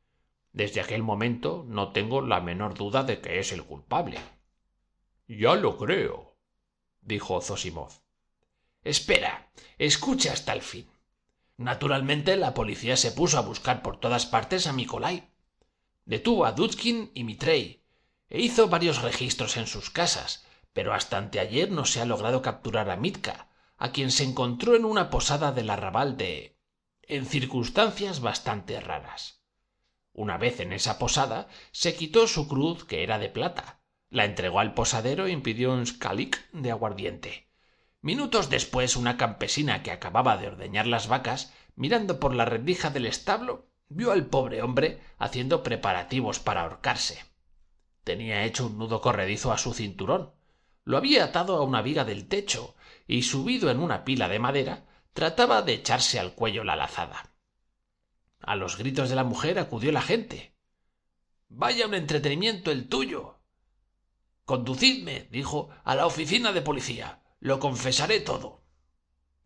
Desde 0.52 0.80
aquel 0.80 1.04
momento 1.04 1.64
no 1.68 1.92
tengo 1.92 2.20
la 2.20 2.40
menor 2.40 2.74
duda 2.74 3.04
de 3.04 3.20
que 3.20 3.38
es 3.38 3.52
el 3.52 3.62
culpable. 3.62 4.18
Ya 5.28 5.54
lo 5.54 5.76
creo, 5.76 6.36
dijo. 7.00 7.40
Espera, 8.86 9.50
escucha 9.78 10.32
hasta 10.32 10.52
el 10.52 10.62
fin. 10.62 10.88
Naturalmente 11.56 12.36
la 12.36 12.54
policía 12.54 12.96
se 12.96 13.10
puso 13.10 13.36
a 13.36 13.40
buscar 13.40 13.82
por 13.82 13.98
todas 13.98 14.26
partes 14.26 14.68
a 14.68 14.72
Nikolai. 14.72 15.28
Detuvo 16.04 16.46
a 16.46 16.52
Dudskin 16.52 17.10
y 17.12 17.24
Mitrey 17.24 17.82
e 18.28 18.40
hizo 18.40 18.68
varios 18.68 19.02
registros 19.02 19.56
en 19.56 19.66
sus 19.66 19.90
casas, 19.90 20.46
pero 20.72 20.94
hasta 20.94 21.18
anteayer 21.18 21.68
no 21.72 21.84
se 21.84 22.00
ha 22.00 22.04
logrado 22.04 22.42
capturar 22.42 22.88
a 22.88 22.96
Mitka, 22.96 23.48
a 23.76 23.90
quien 23.90 24.12
se 24.12 24.22
encontró 24.22 24.76
en 24.76 24.84
una 24.84 25.10
posada 25.10 25.50
del 25.50 25.70
arrabal 25.70 26.16
de. 26.16 26.56
en 27.02 27.26
circunstancias 27.26 28.20
bastante 28.20 28.78
raras. 28.78 29.42
Una 30.12 30.38
vez 30.38 30.60
en 30.60 30.72
esa 30.72 30.96
posada, 31.00 31.48
se 31.72 31.96
quitó 31.96 32.28
su 32.28 32.46
cruz, 32.46 32.84
que 32.84 33.02
era 33.02 33.18
de 33.18 33.30
plata, 33.30 33.80
la 34.10 34.24
entregó 34.24 34.60
al 34.60 34.74
posadero 34.74 35.26
y 35.26 35.36
pidió 35.38 35.72
un 35.72 35.88
scalic 35.88 36.48
de 36.52 36.70
aguardiente. 36.70 37.45
Minutos 38.06 38.50
después, 38.50 38.94
una 38.94 39.16
campesina 39.16 39.82
que 39.82 39.90
acababa 39.90 40.36
de 40.36 40.46
ordeñar 40.46 40.86
las 40.86 41.08
vacas, 41.08 41.52
mirando 41.74 42.20
por 42.20 42.36
la 42.36 42.44
rendija 42.44 42.88
del 42.90 43.04
establo, 43.04 43.66
vio 43.88 44.12
al 44.12 44.26
pobre 44.26 44.62
hombre 44.62 45.00
haciendo 45.18 45.64
preparativos 45.64 46.38
para 46.38 46.60
ahorcarse. 46.60 47.24
Tenía 48.04 48.44
hecho 48.44 48.66
un 48.66 48.78
nudo 48.78 49.00
corredizo 49.00 49.50
a 49.50 49.58
su 49.58 49.74
cinturón, 49.74 50.30
lo 50.84 50.98
había 50.98 51.24
atado 51.24 51.56
a 51.56 51.62
una 51.62 51.82
viga 51.82 52.04
del 52.04 52.28
techo 52.28 52.76
y 53.08 53.24
subido 53.24 53.72
en 53.72 53.80
una 53.80 54.04
pila 54.04 54.28
de 54.28 54.38
madera 54.38 54.84
trataba 55.12 55.62
de 55.62 55.72
echarse 55.72 56.20
al 56.20 56.32
cuello 56.32 56.62
la 56.62 56.76
lazada. 56.76 57.32
A 58.38 58.54
los 58.54 58.78
gritos 58.78 59.08
de 59.08 59.16
la 59.16 59.24
mujer 59.24 59.58
acudió 59.58 59.90
la 59.90 60.02
gente. 60.02 60.54
Vaya 61.48 61.88
un 61.88 61.94
entretenimiento 61.94 62.70
el 62.70 62.88
tuyo. 62.88 63.40
Conducidme, 64.44 65.26
dijo, 65.32 65.70
a 65.82 65.96
la 65.96 66.06
oficina 66.06 66.52
de 66.52 66.62
policía. 66.62 67.24
Lo 67.40 67.60
confesaré 67.60 68.20
todo. 68.20 68.62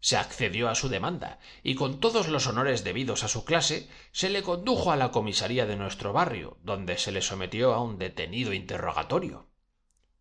Se 0.01 0.17
accedió 0.17 0.69
a 0.69 0.75
su 0.75 0.89
demanda, 0.89 1.39
y 1.63 1.75
con 1.75 2.01
todos 2.01 2.29
los 2.29 2.47
honores 2.47 2.85
debidos 2.85 3.23
a 3.23 3.29
su 3.29 3.45
clase, 3.45 3.89
se 4.13 4.31
le 4.31 4.43
condujo 4.43 4.93
a 4.93 4.97
la 4.97 5.11
comisaría 5.11 5.67
de 5.67 5.77
nuestro 5.77 6.13
barrio, 6.13 6.59
donde 6.63 6.97
se 6.97 7.13
le 7.13 7.21
sometió 7.21 7.75
a 7.75 7.83
un 7.83 7.99
detenido 7.99 8.55
interrogatorio. 8.55 9.51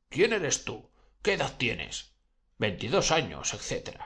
¿Quién 0.09 0.33
eres 0.33 0.65
tú? 0.65 0.89
¿Qué 1.21 1.33
edad 1.33 1.55
tienes? 1.57 2.13
Veintidós 2.57 3.11
años, 3.11 3.53
etc. 3.53 4.01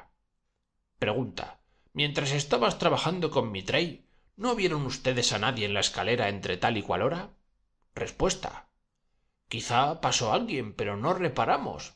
Pregunta. 1.00 1.60
Mientras 1.93 2.32
estabas 2.32 2.77
trabajando 2.77 3.32
con 3.32 3.51
mi 3.51 3.63
trey, 3.63 4.05
¿no 4.36 4.55
vieron 4.55 4.86
ustedes 4.86 5.34
a 5.34 5.39
nadie 5.39 5.65
en 5.65 5.74
la 5.74 5.79
escalera 5.79 6.29
entre 6.29 6.58
tal 6.58 6.77
y 6.77 6.84
cual 6.84 7.01
hora? 7.01 7.29
Respuesta. 7.96 8.70
Quizá 9.48 10.01
pasó 10.01 10.34
alguien, 10.34 10.74
pero 10.74 10.98
no 10.98 11.13
reparamos. 11.13 11.96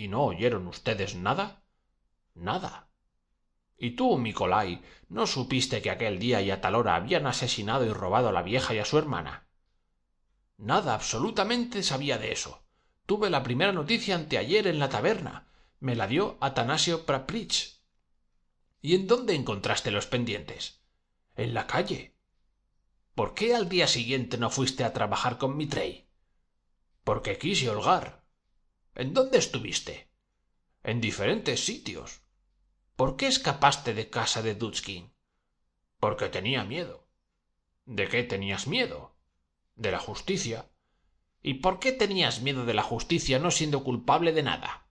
¿Y 0.00 0.08
no 0.08 0.24
oyeron 0.24 0.66
ustedes 0.66 1.14
nada? 1.14 1.62
Nada. 2.34 2.88
¿Y 3.76 3.90
tú, 3.96 4.18
Nicolai, 4.18 4.80
no 5.10 5.26
supiste 5.26 5.82
que 5.82 5.90
aquel 5.90 6.18
día 6.18 6.40
y 6.40 6.50
a 6.50 6.62
tal 6.62 6.74
hora 6.74 6.94
habían 6.94 7.26
asesinado 7.26 7.84
y 7.84 7.90
robado 7.90 8.30
a 8.30 8.32
la 8.32 8.40
vieja 8.40 8.72
y 8.72 8.78
a 8.78 8.86
su 8.86 8.96
hermana? 8.96 9.46
Nada, 10.56 10.94
absolutamente 10.94 11.82
sabía 11.82 12.16
de 12.16 12.32
eso. 12.32 12.64
Tuve 13.04 13.28
la 13.28 13.42
primera 13.42 13.72
noticia 13.72 14.14
anteayer 14.14 14.68
en 14.68 14.78
la 14.78 14.88
taberna. 14.88 15.48
Me 15.80 15.94
la 15.94 16.06
dio 16.06 16.38
Atanasio 16.40 17.04
Praprich. 17.04 17.82
¿Y 18.80 18.94
en 18.94 19.06
dónde 19.06 19.34
encontraste 19.34 19.90
los 19.90 20.06
pendientes? 20.06 20.80
En 21.36 21.52
la 21.52 21.66
calle. 21.66 22.16
¿Por 23.14 23.34
qué 23.34 23.54
al 23.54 23.68
día 23.68 23.86
siguiente 23.86 24.38
no 24.38 24.48
fuiste 24.48 24.82
a 24.82 24.94
trabajar 24.94 25.36
con 25.36 25.58
Mitrey? 25.58 26.08
Porque 27.04 27.36
quise 27.36 27.68
holgar. 27.68 28.19
¿En 29.02 29.14
dónde 29.14 29.38
estuviste? 29.38 30.10
En 30.82 31.00
diferentes 31.00 31.64
sitios. 31.64 32.20
¿Por 32.96 33.16
qué 33.16 33.28
escapaste 33.28 33.94
de 33.94 34.10
casa 34.10 34.42
de 34.42 34.54
Dudskin? 34.54 35.10
Porque 36.00 36.28
tenía 36.28 36.64
miedo. 36.64 37.08
¿De 37.86 38.08
qué 38.08 38.24
tenías 38.24 38.66
miedo? 38.66 39.16
De 39.74 39.90
la 39.90 40.00
justicia. 40.00 40.70
¿Y 41.40 41.54
por 41.64 41.78
qué 41.80 41.92
tenías 41.92 42.42
miedo 42.42 42.66
de 42.66 42.74
la 42.74 42.82
justicia 42.82 43.38
no 43.38 43.50
siendo 43.50 43.84
culpable 43.84 44.34
de 44.34 44.42
nada? 44.42 44.86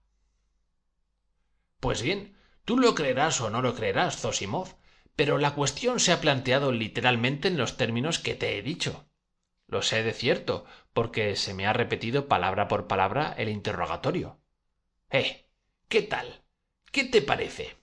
Pues 1.78 2.02
bien, 2.02 2.36
tú 2.64 2.78
lo 2.78 2.96
creerás 2.96 3.40
o 3.40 3.48
no 3.48 3.62
lo 3.62 3.76
creerás, 3.76 4.16
Zosimov, 4.16 4.74
pero 5.14 5.38
la 5.38 5.54
cuestión 5.54 6.00
se 6.00 6.10
ha 6.10 6.20
planteado 6.20 6.72
literalmente 6.72 7.46
en 7.46 7.56
los 7.56 7.76
términos 7.76 8.18
que 8.18 8.34
te 8.34 8.58
he 8.58 8.62
dicho. 8.62 9.08
Lo 9.68 9.82
sé 9.82 10.02
de 10.02 10.12
cierto, 10.12 10.66
porque 10.92 11.36
se 11.36 11.54
me 11.54 11.66
ha 11.66 11.72
repetido 11.72 12.28
palabra 12.28 12.68
por 12.68 12.86
palabra 12.86 13.34
el 13.38 13.48
interrogatorio. 13.48 14.40
Eh, 15.10 15.48
¿qué 15.88 16.02
tal? 16.02 16.42
¿Qué 16.92 17.04
te 17.04 17.22
parece? 17.22 17.76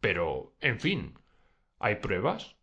Pero, 0.00 0.54
en 0.60 0.80
fin, 0.80 1.18
¿hay 1.78 1.96
pruebas? 1.96 2.56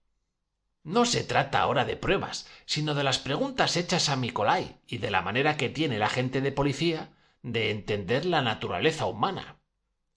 No 0.83 1.05
se 1.05 1.23
trata 1.23 1.61
ahora 1.61 1.85
de 1.85 1.95
pruebas, 1.95 2.49
sino 2.65 2.93
de 2.93 3.03
las 3.03 3.17
preguntas 3.17 3.77
hechas 3.77 4.09
a 4.09 4.15
Nicolai 4.15 4.81
y 4.85 4.97
de 4.97 5.11
la 5.11 5.21
manera 5.21 5.55
que 5.55 5.69
tiene 5.69 5.97
la 5.97 6.07
agente 6.07 6.41
de 6.41 6.51
policía 6.51 7.13
de 7.41 7.71
entender 7.71 8.25
la 8.25 8.41
naturaleza 8.41 9.05
humana. 9.05 9.61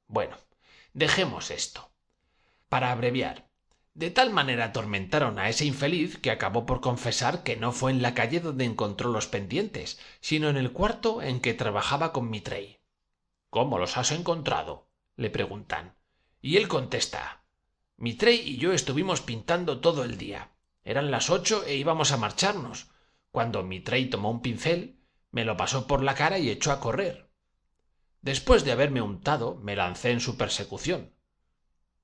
Bueno, 0.06 0.36
dejemos 0.92 1.50
esto. 1.50 1.92
Para 2.68 2.90
abreviar, 2.90 3.48
de 3.96 4.10
tal 4.10 4.30
manera 4.30 4.66
atormentaron 4.66 5.38
a 5.38 5.48
ese 5.48 5.64
infeliz 5.64 6.18
que 6.18 6.30
acabó 6.30 6.66
por 6.66 6.82
confesar 6.82 7.42
que 7.42 7.56
no 7.56 7.72
fue 7.72 7.90
en 7.90 8.02
la 8.02 8.12
calle 8.12 8.40
donde 8.40 8.66
encontró 8.66 9.10
los 9.10 9.26
pendientes, 9.26 9.98
sino 10.20 10.50
en 10.50 10.58
el 10.58 10.70
cuarto 10.72 11.22
en 11.22 11.40
que 11.40 11.54
trabajaba 11.54 12.12
con 12.12 12.28
Mitrey. 12.28 12.78
¿Cómo 13.48 13.78
los 13.78 13.96
has 13.96 14.12
encontrado? 14.12 14.90
le 15.16 15.30
preguntan. 15.30 15.94
Y 16.42 16.58
él 16.58 16.68
contesta 16.68 17.46
Mitrey 17.96 18.38
y 18.38 18.58
yo 18.58 18.74
estuvimos 18.74 19.22
pintando 19.22 19.80
todo 19.80 20.04
el 20.04 20.18
día. 20.18 20.50
Eran 20.84 21.10
las 21.10 21.30
ocho 21.30 21.64
e 21.64 21.76
íbamos 21.76 22.12
a 22.12 22.18
marcharnos, 22.18 22.90
cuando 23.30 23.62
Mitrey 23.62 24.10
tomó 24.10 24.30
un 24.30 24.42
pincel, 24.42 25.00
me 25.30 25.46
lo 25.46 25.56
pasó 25.56 25.86
por 25.86 26.02
la 26.02 26.14
cara 26.14 26.38
y 26.38 26.50
echó 26.50 26.70
a 26.70 26.80
correr. 26.80 27.30
Después 28.20 28.62
de 28.62 28.72
haberme 28.72 29.00
untado, 29.00 29.54
me 29.54 29.74
lancé 29.74 30.10
en 30.10 30.20
su 30.20 30.36
persecución. 30.36 31.15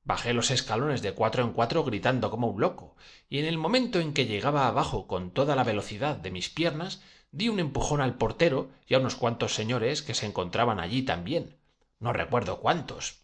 Bajé 0.04 0.32
los 0.32 0.50
escalones 0.50 1.02
de 1.02 1.12
cuatro 1.12 1.44
en 1.44 1.52
cuatro 1.52 1.84
gritando 1.84 2.30
como 2.30 2.48
un 2.48 2.60
loco, 2.60 2.96
y 3.28 3.38
en 3.38 3.44
el 3.44 3.58
momento 3.58 4.00
en 4.00 4.12
que 4.12 4.26
llegaba 4.26 4.66
abajo 4.66 5.06
con 5.06 5.30
toda 5.30 5.54
la 5.54 5.64
velocidad 5.64 6.16
de 6.16 6.30
mis 6.30 6.48
piernas, 6.48 7.02
di 7.30 7.48
un 7.48 7.60
empujón 7.60 8.00
al 8.00 8.16
portero 8.16 8.70
y 8.86 8.94
a 8.94 8.98
unos 8.98 9.14
cuantos 9.14 9.54
señores 9.54 10.02
que 10.02 10.14
se 10.14 10.26
encontraban 10.26 10.80
allí 10.80 11.02
también. 11.02 11.56
No 11.98 12.12
recuerdo 12.12 12.60
cuántos. 12.60 13.22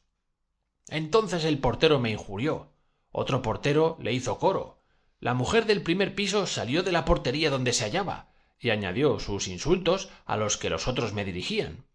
Entonces 0.88 1.44
el 1.44 1.58
portero 1.58 1.98
me 1.98 2.10
injurió. 2.10 2.72
Otro 3.10 3.42
portero 3.42 3.96
le 4.00 4.12
hizo 4.12 4.38
coro, 4.38 4.78
la 5.20 5.34
mujer 5.34 5.66
del 5.66 5.82
primer 5.82 6.14
piso 6.14 6.46
salió 6.46 6.84
de 6.84 6.92
la 6.92 7.04
portería 7.04 7.50
donde 7.50 7.72
se 7.72 7.84
hallaba 7.84 8.28
y 8.60 8.70
añadió 8.70 9.18
sus 9.18 9.48
insultos 9.48 10.10
a 10.26 10.36
los 10.36 10.56
que 10.56 10.70
los 10.70 10.86
otros 10.86 11.12
me 11.12 11.24
dirigían. 11.24 11.86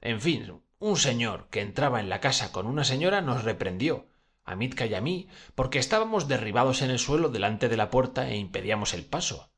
En 0.00 0.22
fin, 0.22 0.62
un 0.78 0.96
señor 0.96 1.48
que 1.50 1.60
entraba 1.60 2.00
en 2.00 2.08
la 2.08 2.20
casa 2.20 2.50
con 2.50 2.66
una 2.66 2.84
señora 2.84 3.20
nos 3.20 3.44
reprendió, 3.44 4.06
a 4.44 4.56
Mitka 4.56 4.86
y 4.86 4.94
a 4.94 5.00
mí, 5.00 5.28
porque 5.54 5.78
estábamos 5.78 6.28
derribados 6.28 6.82
en 6.82 6.90
el 6.90 6.98
suelo 6.98 7.28
delante 7.28 7.68
de 7.68 7.76
la 7.76 7.90
puerta 7.90 8.28
e 8.28 8.36
impedíamos 8.36 8.94
el 8.94 9.04
paso. 9.04 9.52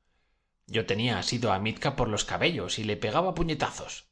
Yo 0.66 0.86
tenía 0.86 1.18
asido 1.18 1.52
a 1.52 1.58
Mitka 1.58 1.96
por 1.96 2.08
los 2.08 2.24
cabellos 2.24 2.78
y 2.78 2.84
le 2.84 2.96
pegaba 2.96 3.34
puñetazos. 3.34 4.08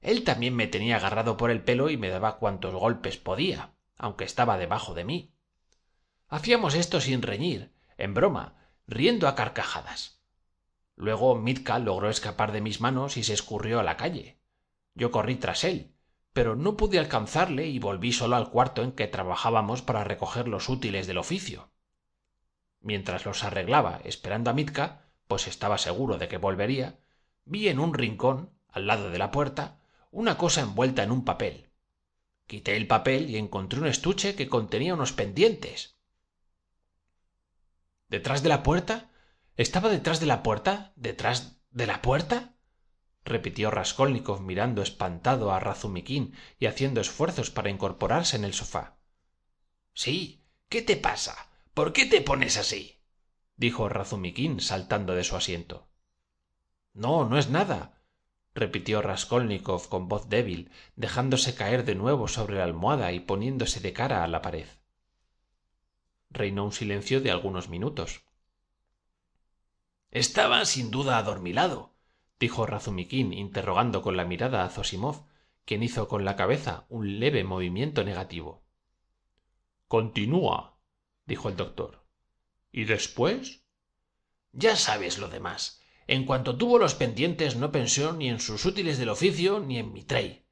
Él 0.00 0.24
también 0.24 0.54
me 0.54 0.66
tenía 0.66 0.96
agarrado 0.96 1.36
por 1.36 1.50
el 1.50 1.62
pelo 1.62 1.90
y 1.90 1.96
me 1.96 2.08
daba 2.08 2.38
cuantos 2.38 2.74
golpes 2.74 3.16
podía, 3.16 3.74
aunque 3.96 4.24
estaba 4.24 4.58
debajo 4.58 4.94
de 4.94 5.04
mí. 5.04 5.34
Hacíamos 6.28 6.74
esto 6.74 7.00
sin 7.00 7.22
reñir, 7.22 7.72
en 7.96 8.14
broma, 8.14 8.54
riendo 8.86 9.28
a 9.28 9.34
carcajadas. 9.34 10.20
Luego 10.96 11.34
Mitka 11.34 11.78
logró 11.78 12.08
escapar 12.08 12.52
de 12.52 12.60
mis 12.60 12.80
manos 12.80 13.16
y 13.16 13.22
se 13.22 13.34
escurrió 13.34 13.80
a 13.80 13.82
la 13.82 13.96
calle. 13.96 14.38
Yo 14.94 15.10
corrí 15.10 15.36
tras 15.36 15.64
él, 15.64 15.95
pero 16.36 16.54
no 16.54 16.76
pude 16.76 16.98
alcanzarle 16.98 17.66
y 17.66 17.78
volví 17.78 18.12
solo 18.12 18.36
al 18.36 18.50
cuarto 18.50 18.82
en 18.82 18.92
que 18.92 19.06
trabajábamos 19.06 19.80
para 19.80 20.04
recoger 20.04 20.48
los 20.48 20.68
útiles 20.68 21.06
del 21.06 21.16
oficio. 21.16 21.70
Mientras 22.82 23.24
los 23.24 23.42
arreglaba 23.42 24.02
esperando 24.04 24.50
a 24.50 24.52
Mitka, 24.52 25.06
pues 25.28 25.46
estaba 25.46 25.78
seguro 25.78 26.18
de 26.18 26.28
que 26.28 26.36
volvería, 26.36 27.00
vi 27.46 27.68
en 27.68 27.78
un 27.78 27.94
rincón, 27.94 28.50
al 28.68 28.86
lado 28.86 29.08
de 29.08 29.16
la 29.16 29.30
puerta, 29.30 29.80
una 30.10 30.36
cosa 30.36 30.60
envuelta 30.60 31.02
en 31.02 31.10
un 31.10 31.24
papel. 31.24 31.70
Quité 32.46 32.76
el 32.76 32.86
papel 32.86 33.30
y 33.30 33.38
encontré 33.38 33.80
un 33.80 33.86
estuche 33.86 34.34
que 34.34 34.46
contenía 34.46 34.92
unos 34.92 35.14
pendientes 35.14 35.96
detrás 38.08 38.42
de 38.42 38.50
la 38.50 38.62
puerta 38.62 39.10
estaba 39.56 39.88
detrás 39.88 40.20
de 40.20 40.26
la 40.26 40.42
puerta 40.42 40.92
detrás 40.96 41.62
de 41.70 41.86
la 41.86 42.02
puerta 42.02 42.55
repitió 43.26 43.70
raskolnikov 43.70 44.40
mirando 44.40 44.82
espantado 44.82 45.52
a 45.52 45.60
razumiquín 45.60 46.34
y 46.58 46.66
haciendo 46.66 47.00
esfuerzos 47.00 47.50
para 47.50 47.70
incorporarse 47.70 48.36
en 48.36 48.44
el 48.44 48.54
sofá. 48.54 48.96
Sí 49.92 50.44
qué 50.68 50.80
te 50.80 50.96
pasa 50.96 51.50
por 51.74 51.92
qué 51.92 52.06
te 52.06 52.20
pones 52.22 52.56
así 52.56 53.00
dijo 53.56 53.88
razumiquín 53.88 54.60
saltando 54.60 55.14
de 55.14 55.24
su 55.24 55.36
asiento. 55.36 55.88
No 56.94 57.28
no 57.28 57.36
es 57.36 57.50
nada 57.50 58.00
repitió 58.54 59.02
raskolnikov 59.02 59.88
con 59.88 60.08
voz 60.08 60.28
débil 60.28 60.70
dejándose 60.94 61.54
caer 61.54 61.84
de 61.84 61.94
nuevo 61.94 62.28
sobre 62.28 62.56
la 62.56 62.64
almohada 62.64 63.12
y 63.12 63.20
poniéndose 63.20 63.80
de 63.80 63.92
cara 63.92 64.24
a 64.24 64.28
la 64.28 64.40
pared. 64.40 64.68
Reinó 66.30 66.64
un 66.64 66.72
silencio 66.72 67.20
de 67.20 67.30
algunos 67.30 67.68
minutos. 67.68 68.22
Estaba 70.10 70.64
sin 70.64 70.90
duda 70.90 71.18
adormilado 71.18 71.95
dijo 72.38 72.66
razumiquín 72.66 73.32
interrogando 73.32 74.02
con 74.02 74.16
la 74.16 74.24
mirada 74.24 74.64
a 74.64 74.68
zosimov 74.68 75.24
quien 75.64 75.82
hizo 75.82 76.08
con 76.08 76.24
la 76.24 76.36
cabeza 76.36 76.86
un 76.88 77.18
leve 77.18 77.42
movimiento 77.44 78.04
negativo. 78.04 78.62
Continúa 79.88 80.78
dijo 81.26 81.48
el 81.48 81.56
doctor. 81.56 82.04
Y 82.70 82.84
después 82.84 83.64
ya 84.52 84.76
sabes 84.76 85.18
lo 85.18 85.28
demás. 85.28 85.82
En 86.06 86.24
cuanto 86.24 86.56
tuvo 86.56 86.78
los 86.78 86.94
pendientes 86.94 87.56
no 87.56 87.72
pensó 87.72 88.12
ni 88.12 88.28
en 88.28 88.40
sus 88.40 88.64
útiles 88.64 88.98
del 88.98 89.08
oficio 89.08 89.60
ni 89.60 89.78
en 89.78 89.92
mitrey 89.92 90.46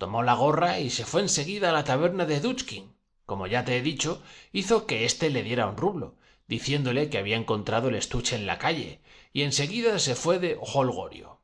tomó 0.00 0.22
la 0.22 0.32
gorra 0.32 0.80
y 0.80 0.88
se 0.88 1.04
fue 1.04 1.20
enseguida 1.20 1.68
a 1.68 1.72
la 1.74 1.84
taberna 1.84 2.24
de 2.24 2.40
dutchkin 2.40 2.96
como 3.26 3.46
ya 3.46 3.66
te 3.66 3.76
he 3.76 3.82
dicho 3.82 4.22
hizo 4.50 4.86
que 4.86 5.04
éste 5.04 5.28
le 5.28 5.42
diera 5.42 5.66
un 5.66 5.76
rublo 5.76 6.16
diciéndole 6.48 7.10
que 7.10 7.18
había 7.18 7.36
encontrado 7.36 7.90
el 7.90 7.96
estuche 7.96 8.34
en 8.34 8.46
la 8.46 8.58
calle 8.58 9.02
y 9.32 9.42
enseguida 9.42 9.98
se 9.98 10.14
fue 10.14 10.38
de 10.38 10.58
holgorio. 10.60 11.42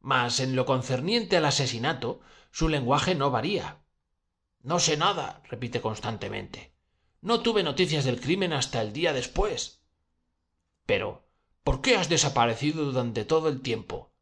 Mas 0.00 0.40
en 0.40 0.56
lo 0.56 0.66
concerniente 0.66 1.36
al 1.36 1.44
asesinato 1.44 2.20
su 2.50 2.68
lenguaje 2.68 3.14
no 3.14 3.30
varía. 3.30 3.82
No 4.60 4.78
sé 4.78 4.96
nada 4.96 5.42
repite 5.48 5.80
constantemente. 5.80 6.74
No 7.20 7.40
tuve 7.40 7.62
noticias 7.62 8.04
del 8.04 8.20
crimen 8.20 8.52
hasta 8.52 8.82
el 8.82 8.92
día 8.92 9.12
después. 9.12 9.82
Pero 10.86 11.28
por 11.62 11.80
qué 11.80 11.96
has 11.96 12.08
desaparecido 12.08 12.84
durante 12.84 13.24
todo 13.24 13.48
el 13.48 13.60
tiempo 13.60 14.12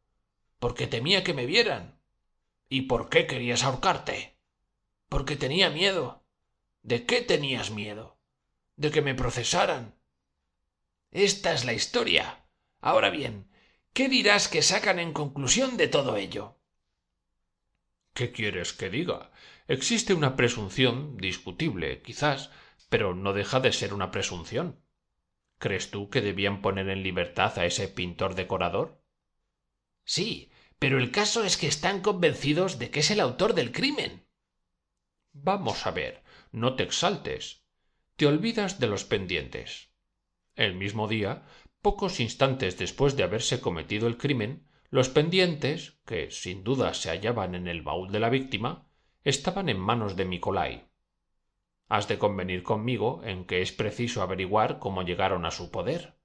porque 0.59 0.85
temía 0.85 1.23
que 1.23 1.33
me 1.33 1.45
vieran. 1.45 1.99
Y 2.69 2.83
por 2.83 3.09
qué 3.09 3.27
querías 3.27 3.63
ahorcarte 3.63 4.37
porque 5.09 5.35
tenía 5.35 5.69
miedo. 5.69 6.23
De 6.83 7.05
qué 7.05 7.21
tenías 7.21 7.69
miedo 7.69 8.17
de 8.75 8.89
que 8.89 9.01
me 9.03 9.13
procesaran 9.13 9.95
esta 11.11 11.53
es 11.53 11.65
la 11.65 11.73
historia 11.73 12.40
ahora 12.81 13.09
bien 13.09 13.47
qué 13.93 14.09
dirás 14.09 14.47
que 14.47 14.61
sacan 14.61 14.99
en 14.99 15.13
conclusión 15.13 15.77
de 15.77 15.87
todo 15.87 16.17
ello 16.17 16.59
qué 18.13 18.31
quieres 18.31 18.73
que 18.73 18.89
diga 18.89 19.31
existe 19.67 20.13
una 20.13 20.35
presunción 20.35 21.17
discutible 21.17 22.01
quizás 22.01 22.49
pero 22.89 23.15
no 23.15 23.31
deja 23.31 23.61
de 23.61 23.71
ser 23.71 23.93
una 23.93 24.11
presunción. 24.11 24.83
Crees 25.59 25.91
tú 25.91 26.09
que 26.09 26.19
debían 26.19 26.61
poner 26.61 26.89
en 26.89 27.03
libertad 27.03 27.57
a 27.57 27.65
ese 27.65 27.87
pintor 27.87 28.35
decorador 28.35 29.01
sí 30.03 30.51
pero 30.77 30.97
el 30.97 31.11
caso 31.11 31.43
es 31.43 31.57
que 31.57 31.67
están 31.67 32.01
convencidos 32.01 32.79
de 32.79 32.89
que 32.89 33.01
es 33.01 33.11
el 33.11 33.19
autor 33.19 33.53
del 33.53 33.71
crimen. 33.71 34.25
Vamos 35.31 35.85
a 35.85 35.91
ver 35.91 36.23
no 36.51 36.75
te 36.75 36.83
exaltes. 36.83 37.63
Te 38.17 38.27
olvidas 38.27 38.79
de 38.79 38.87
los 38.87 39.05
pendientes. 39.05 39.89
El 40.55 40.75
mismo 40.75 41.07
día 41.07 41.43
pocos 41.81 42.19
instantes 42.19 42.77
después 42.77 43.15
de 43.15 43.23
haberse 43.23 43.59
cometido 43.59 44.07
el 44.07 44.17
crimen 44.17 44.67
los 44.89 45.09
pendientes 45.09 45.99
que 46.05 46.31
sin 46.31 46.63
duda 46.63 46.93
se 46.93 47.09
hallaban 47.09 47.55
en 47.55 47.67
el 47.67 47.81
baúl 47.81 48.11
de 48.11 48.19
la 48.19 48.29
víctima 48.29 48.87
estaban 49.23 49.69
en 49.69 49.79
manos 49.79 50.15
de 50.15 50.25
nicolai 50.25 50.91
has 51.87 52.07
de 52.07 52.17
convenir 52.17 52.63
conmigo 52.63 53.21
en 53.25 53.45
que 53.45 53.61
es 53.61 53.73
preciso 53.73 54.21
averiguar 54.21 54.79
cómo 54.79 55.03
llegaron 55.03 55.43
a 55.45 55.51
su 55.51 55.71
poder. 55.71 56.17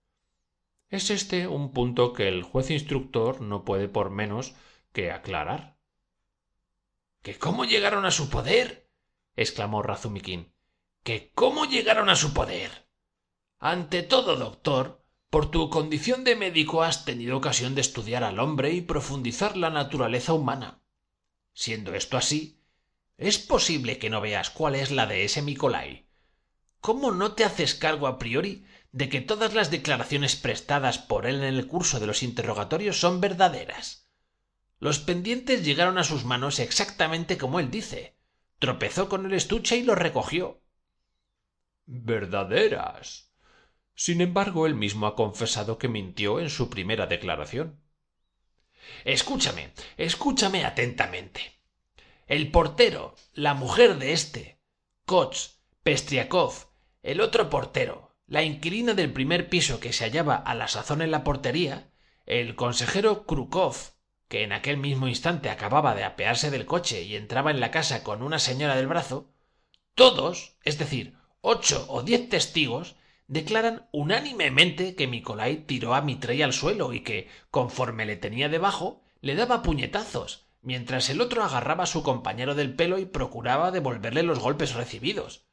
Es 0.88 1.10
este 1.10 1.48
un 1.48 1.72
punto 1.72 2.12
que 2.12 2.28
el 2.28 2.44
juez 2.44 2.70
instructor 2.70 3.40
no 3.40 3.64
puede 3.64 3.88
por 3.88 4.10
menos 4.10 4.54
que 4.92 5.10
aclarar. 5.10 5.76
Que 7.20 7.36
cómo 7.36 7.64
llegaron 7.64 8.04
a 8.04 8.12
su 8.12 8.30
poder 8.30 8.86
exclamó 9.36 9.82
razumiquín 9.82 10.52
que 11.02 11.30
cómo 11.34 11.66
llegaron 11.66 12.08
a 12.08 12.16
su 12.16 12.32
poder 12.32 12.88
ante 13.58 14.02
todo 14.02 14.36
doctor 14.36 15.04
por 15.30 15.50
tu 15.50 15.70
condición 15.70 16.24
de 16.24 16.36
médico 16.36 16.82
has 16.82 17.04
tenido 17.04 17.36
ocasión 17.36 17.74
de 17.74 17.80
estudiar 17.80 18.24
al 18.24 18.38
hombre 18.38 18.72
y 18.72 18.80
profundizar 18.80 19.56
la 19.56 19.70
naturaleza 19.70 20.32
humana. 20.32 20.80
Siendo 21.52 21.94
esto 21.94 22.16
así 22.16 22.62
es 23.16 23.38
posible 23.38 23.98
que 23.98 24.10
no 24.10 24.20
veas 24.20 24.50
cuál 24.50 24.74
es 24.74 24.90
la 24.90 25.06
de 25.06 25.24
ese 25.24 25.42
Nicolai 25.42 26.06
cómo 26.80 27.10
no 27.10 27.32
te 27.32 27.44
haces 27.44 27.74
cargo 27.74 28.06
a 28.06 28.18
priori 28.18 28.64
de 28.92 29.08
que 29.08 29.20
todas 29.20 29.54
las 29.54 29.70
declaraciones 29.70 30.36
prestadas 30.36 30.98
por 30.98 31.26
él 31.26 31.36
en 31.36 31.54
el 31.54 31.66
curso 31.66 31.98
de 31.98 32.06
los 32.06 32.22
interrogatorios 32.22 33.00
son 33.00 33.20
verdaderas 33.20 34.06
los 34.78 34.98
pendientes 34.98 35.64
llegaron 35.64 35.98
a 35.98 36.04
sus 36.04 36.24
manos 36.24 36.58
exactamente 36.58 37.38
como 37.38 37.60
él 37.60 37.70
dice. 37.70 38.16
Tropezó 38.58 39.08
con 39.08 39.26
el 39.26 39.32
estuche 39.32 39.76
y 39.76 39.82
lo 39.82 39.94
recogió. 39.94 40.62
Verdaderas 41.86 43.25
sin 43.96 44.20
embargo 44.20 44.66
él 44.66 44.74
mismo 44.74 45.06
ha 45.06 45.16
confesado 45.16 45.78
que 45.78 45.88
mintió 45.88 46.38
en 46.38 46.50
su 46.50 46.70
primera 46.70 47.06
declaración. 47.06 47.80
Escúchame 49.04 49.72
escúchame 49.96 50.64
atentamente. 50.64 51.60
El 52.26 52.50
portero 52.50 53.14
la 53.32 53.54
mujer 53.54 53.98
de 53.98 54.12
éste 54.12 54.60
koch 55.06 55.36
pestriakov 55.82 56.68
el 57.02 57.20
otro 57.20 57.48
portero 57.48 58.14
la 58.26 58.42
inquilina 58.42 58.94
del 58.94 59.12
primer 59.12 59.48
piso 59.48 59.80
que 59.80 59.92
se 59.92 60.04
hallaba 60.04 60.36
a 60.36 60.54
la 60.54 60.68
sazón 60.68 61.00
en 61.00 61.10
la 61.10 61.24
portería 61.24 61.90
el 62.26 62.54
consejero 62.54 63.24
krukov 63.24 63.76
que 64.28 64.42
en 64.42 64.52
aquel 64.52 64.76
mismo 64.76 65.06
instante 65.08 65.48
acababa 65.48 65.94
de 65.94 66.04
apearse 66.04 66.50
del 66.50 66.66
coche 66.66 67.02
y 67.02 67.14
entraba 67.16 67.52
en 67.52 67.60
la 67.60 67.70
casa 67.70 68.02
con 68.02 68.22
una 68.22 68.40
señora 68.40 68.76
del 68.76 68.88
brazo 68.88 69.32
todos 69.94 70.56
es 70.64 70.78
decir 70.78 71.16
ocho 71.40 71.86
o 71.88 72.02
diez 72.02 72.28
testigos 72.28 72.96
declaran 73.28 73.88
unánimemente 73.92 74.94
que 74.94 75.06
Nicolai 75.06 75.64
tiró 75.66 75.94
a 75.94 76.02
Mitrey 76.02 76.42
al 76.42 76.52
suelo 76.52 76.92
y 76.92 77.00
que 77.00 77.28
conforme 77.50 78.06
le 78.06 78.16
tenía 78.16 78.48
debajo 78.48 79.02
le 79.20 79.34
daba 79.34 79.62
puñetazos 79.62 80.46
mientras 80.62 81.10
el 81.10 81.20
otro 81.20 81.42
agarraba 81.44 81.84
a 81.84 81.86
su 81.86 82.02
compañero 82.02 82.54
del 82.54 82.74
pelo 82.74 82.98
y 82.98 83.04
procuraba 83.06 83.70
devolverle 83.70 84.22
los 84.22 84.38
golpes 84.38 84.74
recibidos. 84.74 85.46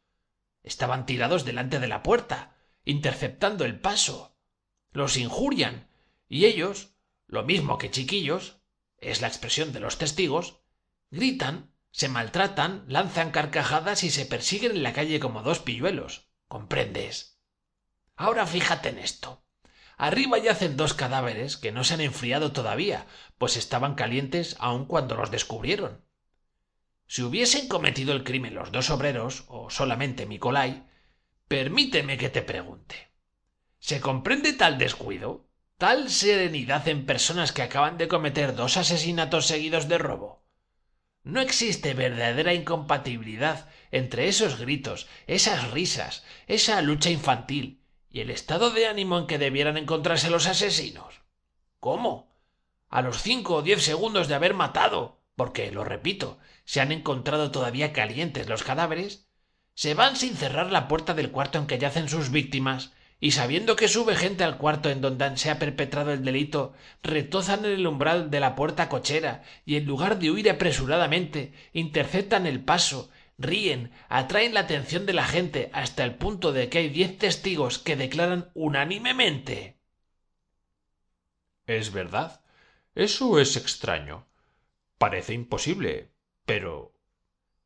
Estaban 0.63 1.05
tirados 1.05 1.45
delante 1.45 1.79
de 1.79 1.87
la 1.87 2.03
puerta 2.03 2.55
interceptando 2.85 3.65
el 3.65 3.79
paso. 3.79 4.35
Los 4.91 5.17
injurian 5.17 5.87
y 6.27 6.45
ellos 6.45 6.95
lo 7.27 7.43
mismo 7.43 7.77
que 7.77 7.91
chiquillos 7.91 8.57
es 8.97 9.21
la 9.21 9.27
expresión 9.27 9.73
de 9.73 9.79
los 9.79 9.97
testigos 9.97 10.61
gritan 11.11 11.71
se 11.91 12.09
maltratan 12.09 12.85
lanzan 12.87 13.31
carcajadas 13.31 14.03
y 14.03 14.09
se 14.09 14.25
persiguen 14.25 14.71
en 14.71 14.83
la 14.83 14.93
calle 14.93 15.19
como 15.19 15.43
dos 15.43 15.59
pilluelos. 15.59 16.27
Comprendes 16.47 17.32
ahora 18.15 18.45
fíjate 18.45 18.89
en 18.89 18.99
esto. 18.99 19.43
Arriba 19.97 20.37
yacen 20.37 20.75
dos 20.75 20.93
cadáveres 20.93 21.57
que 21.57 21.71
no 21.71 21.83
se 21.83 21.93
han 21.93 22.01
enfriado 22.01 22.51
todavía 22.51 23.05
pues 23.37 23.57
estaban 23.57 23.95
calientes 23.95 24.55
aun 24.59 24.85
cuando 24.85 25.15
los 25.15 25.31
descubrieron. 25.31 26.03
Si 27.07 27.21
hubiesen 27.21 27.67
cometido 27.67 28.13
el 28.13 28.23
crimen 28.23 28.55
los 28.55 28.71
dos 28.71 28.89
obreros 28.89 29.45
o 29.47 29.69
solamente 29.69 30.25
Nicolai 30.25 30.87
permíteme 31.47 32.17
que 32.17 32.29
te 32.29 32.41
pregunte. 32.41 33.11
Se 33.79 34.01
comprende 34.01 34.53
tal 34.53 34.77
descuido 34.77 35.47
tal 35.77 36.09
serenidad 36.09 36.87
en 36.87 37.05
personas 37.05 37.51
que 37.51 37.61
acaban 37.61 37.97
de 37.97 38.07
cometer 38.07 38.55
dos 38.55 38.77
asesinatos 38.77 39.47
seguidos 39.47 39.89
de 39.89 39.97
robo 39.97 40.43
no 41.23 41.41
existe 41.41 41.93
verdadera 41.93 42.53
incompatibilidad 42.53 43.69
entre 43.91 44.27
esos 44.27 44.59
gritos 44.59 45.07
esas 45.27 45.71
risas 45.71 46.23
esa 46.47 46.81
lucha 46.81 47.09
infantil 47.09 47.82
y 48.13 48.21
el 48.21 48.29
estado 48.29 48.69
de 48.69 48.87
ánimo 48.87 49.17
en 49.17 49.27
que 49.27 49.39
debieran 49.39 49.75
encontrarse 49.75 50.29
los 50.29 50.47
asesinos. 50.47 51.21
Cómo 51.79 52.31
a 52.89 53.01
los 53.01 53.23
cinco 53.23 53.55
o 53.55 53.61
diez 53.63 53.83
segundos 53.83 54.27
de 54.27 54.35
haber 54.35 54.53
matado 54.53 55.19
porque 55.35 55.71
lo 55.71 55.83
repito 55.83 56.37
se 56.63 56.79
han 56.79 56.91
encontrado 56.91 57.49
todavía 57.49 57.91
calientes 57.91 58.47
los 58.47 58.63
cadáveres 58.63 59.27
se 59.73 59.95
van 59.95 60.15
sin 60.15 60.35
cerrar 60.35 60.71
la 60.71 60.87
puerta 60.87 61.15
del 61.15 61.31
cuarto 61.31 61.57
en 61.57 61.65
que 61.65 61.79
yacen 61.79 62.07
sus 62.07 62.29
víctimas 62.29 62.93
y 63.19 63.31
sabiendo 63.31 63.75
que 63.75 63.87
sube 63.87 64.15
gente 64.15 64.43
al 64.43 64.57
cuarto 64.59 64.91
en 64.91 65.01
donde 65.01 65.35
se 65.37 65.49
ha 65.49 65.57
perpetrado 65.57 66.11
el 66.13 66.23
delito 66.23 66.73
retozan 67.01 67.65
en 67.65 67.71
el 67.71 67.87
umbral 67.87 68.29
de 68.29 68.39
la 68.39 68.53
puerta 68.53 68.89
cochera 68.89 69.41
y 69.65 69.77
en 69.77 69.85
lugar 69.85 70.19
de 70.19 70.29
huir 70.29 70.51
apresuradamente 70.51 71.51
interceptan 71.73 72.45
el 72.45 72.63
paso 72.63 73.09
ríen 73.37 73.91
atraen 74.09 74.53
la 74.53 74.61
atención 74.61 75.05
de 75.05 75.13
la 75.13 75.25
gente 75.25 75.69
hasta 75.73 76.03
el 76.03 76.15
punto 76.15 76.51
de 76.53 76.69
que 76.69 76.79
hay 76.79 76.89
diez 76.89 77.17
testigos 77.17 77.79
que 77.79 77.95
declaran 77.95 78.51
unánimemente. 78.53 79.77
Es 81.65 81.91
verdad. 81.91 82.41
Eso 82.95 83.39
es 83.39 83.55
extraño. 83.57 84.27
Parece 84.97 85.33
imposible 85.33 86.13
pero 86.45 86.93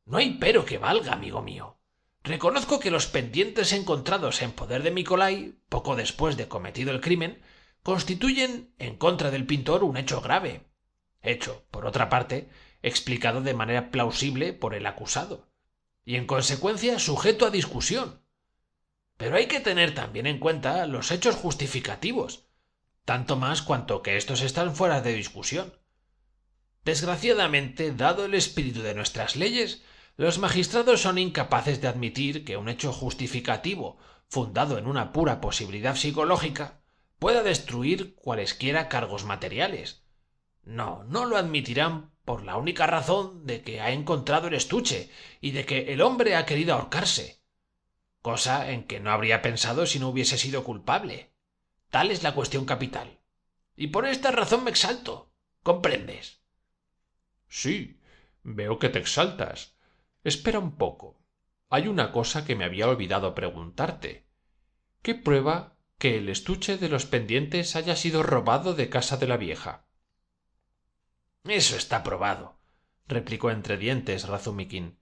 no 0.05 0.17
hay 0.17 0.37
pero 0.39 0.65
que 0.65 0.77
valga 0.77 1.13
amigo 1.13 1.41
mío. 1.41 1.77
Reconozco 2.23 2.79
que 2.79 2.91
los 2.91 3.07
pendientes 3.07 3.73
encontrados 3.73 4.41
en 4.41 4.51
poder 4.51 4.83
de 4.83 4.91
Nicolai, 4.91 5.55
poco 5.69 5.95
después 5.95 6.35
de 6.37 6.47
cometido 6.47 6.91
el 6.91 7.01
crimen, 7.01 7.41
constituyen 7.83 8.73
en 8.79 8.97
contra 8.97 9.31
del 9.31 9.45
pintor 9.45 9.83
un 9.83 9.97
hecho 9.97 10.21
grave. 10.21 10.65
Hecho, 11.21 11.65
por 11.71 11.85
otra 11.85 12.09
parte, 12.09 12.49
explicado 12.81 13.41
de 13.41 13.53
manera 13.53 13.91
plausible 13.91 14.53
por 14.53 14.75
el 14.75 14.85
acusado, 14.85 15.47
y 16.07 16.15
en 16.15 16.25
consecuencia 16.25 16.99
sujeto 16.99 17.45
a 17.45 17.49
discusión. 17.49 18.21
Pero 19.17 19.35
hay 19.35 19.47
que 19.47 19.59
tener 19.59 19.93
también 19.93 20.25
en 20.25 20.39
cuenta 20.39 20.87
los 20.87 21.11
hechos 21.11 21.35
justificativos, 21.35 22.45
tanto 23.03 23.35
más 23.35 23.61
cuanto 23.61 24.01
que 24.01 24.15
éstos 24.15 24.41
están 24.41 24.73
fuera 24.73 25.01
de 25.01 25.13
discusión. 25.13 25.73
Desgraciadamente, 26.85 27.91
dado 27.91 28.23
el 28.23 28.35
espíritu 28.35 28.83
de 28.83 28.95
nuestras 28.95 29.35
leyes, 29.35 29.83
los 30.15 30.39
magistrados 30.39 31.01
son 31.01 31.17
incapaces 31.17 31.81
de 31.81 31.89
admitir 31.89 32.45
que 32.45 32.55
un 32.55 32.69
hecho 32.69 32.93
justificativo, 32.93 33.97
fundado 34.29 34.77
en 34.77 34.87
una 34.87 35.11
pura 35.11 35.41
posibilidad 35.41 35.97
psicológica, 35.97 36.79
pueda 37.19 37.43
destruir 37.43 38.15
cualesquiera 38.15 38.87
cargos 38.87 39.25
materiales. 39.25 40.03
No, 40.63 41.03
no 41.03 41.25
lo 41.25 41.35
admitirán 41.35 42.11
por 42.27 42.43
la 42.43 42.57
única 42.57 42.85
razón 42.87 43.45
de 43.45 43.61
que 43.61 43.79
ha 43.79 43.91
encontrado 43.91 44.49
el 44.49 44.53
estuche 44.53 45.09
y 45.39 45.51
de 45.51 45.65
que 45.65 45.93
el 45.93 46.01
hombre 46.01 46.35
ha 46.35 46.45
querido 46.45 46.73
ahorcarse, 46.73 47.41
cosa 48.21 48.69
en 48.69 48.83
que 48.83 48.99
no 48.99 49.11
habría 49.11 49.41
pensado 49.41 49.85
si 49.85 49.97
no 49.97 50.09
hubiese 50.09 50.37
sido 50.37 50.65
culpable. 50.65 51.31
Tal 51.89 52.11
es 52.11 52.23
la 52.23 52.35
cuestión 52.35 52.65
capital. 52.65 53.21
Y 53.77 53.87
por 53.87 54.05
esta 54.05 54.31
razón 54.31 54.65
me 54.65 54.71
exalto. 54.71 55.31
¿Comprendes? 55.63 56.41
Sí, 57.47 58.01
veo 58.43 58.77
que 58.77 58.89
te 58.89 58.99
exaltas. 58.99 59.77
Espera 60.25 60.59
un 60.59 60.75
poco. 60.75 61.21
Hay 61.69 61.87
una 61.87 62.11
cosa 62.11 62.43
que 62.43 62.57
me 62.57 62.65
había 62.65 62.89
olvidado 62.89 63.35
preguntarte. 63.35 64.27
¿Qué 65.01 65.15
prueba 65.15 65.77
que 65.97 66.17
el 66.17 66.27
estuche 66.27 66.77
de 66.77 66.89
los 66.89 67.05
pendientes 67.05 67.77
haya 67.77 67.95
sido 67.95 68.21
robado 68.21 68.73
de 68.73 68.89
casa 68.89 69.15
de 69.15 69.27
la 69.27 69.37
vieja? 69.37 69.86
Eso 71.47 71.77
está 71.77 72.03
probado, 72.03 72.57
replicó 73.07 73.51
entre 73.51 73.77
dientes 73.77 74.27
Razumikin. 74.27 74.97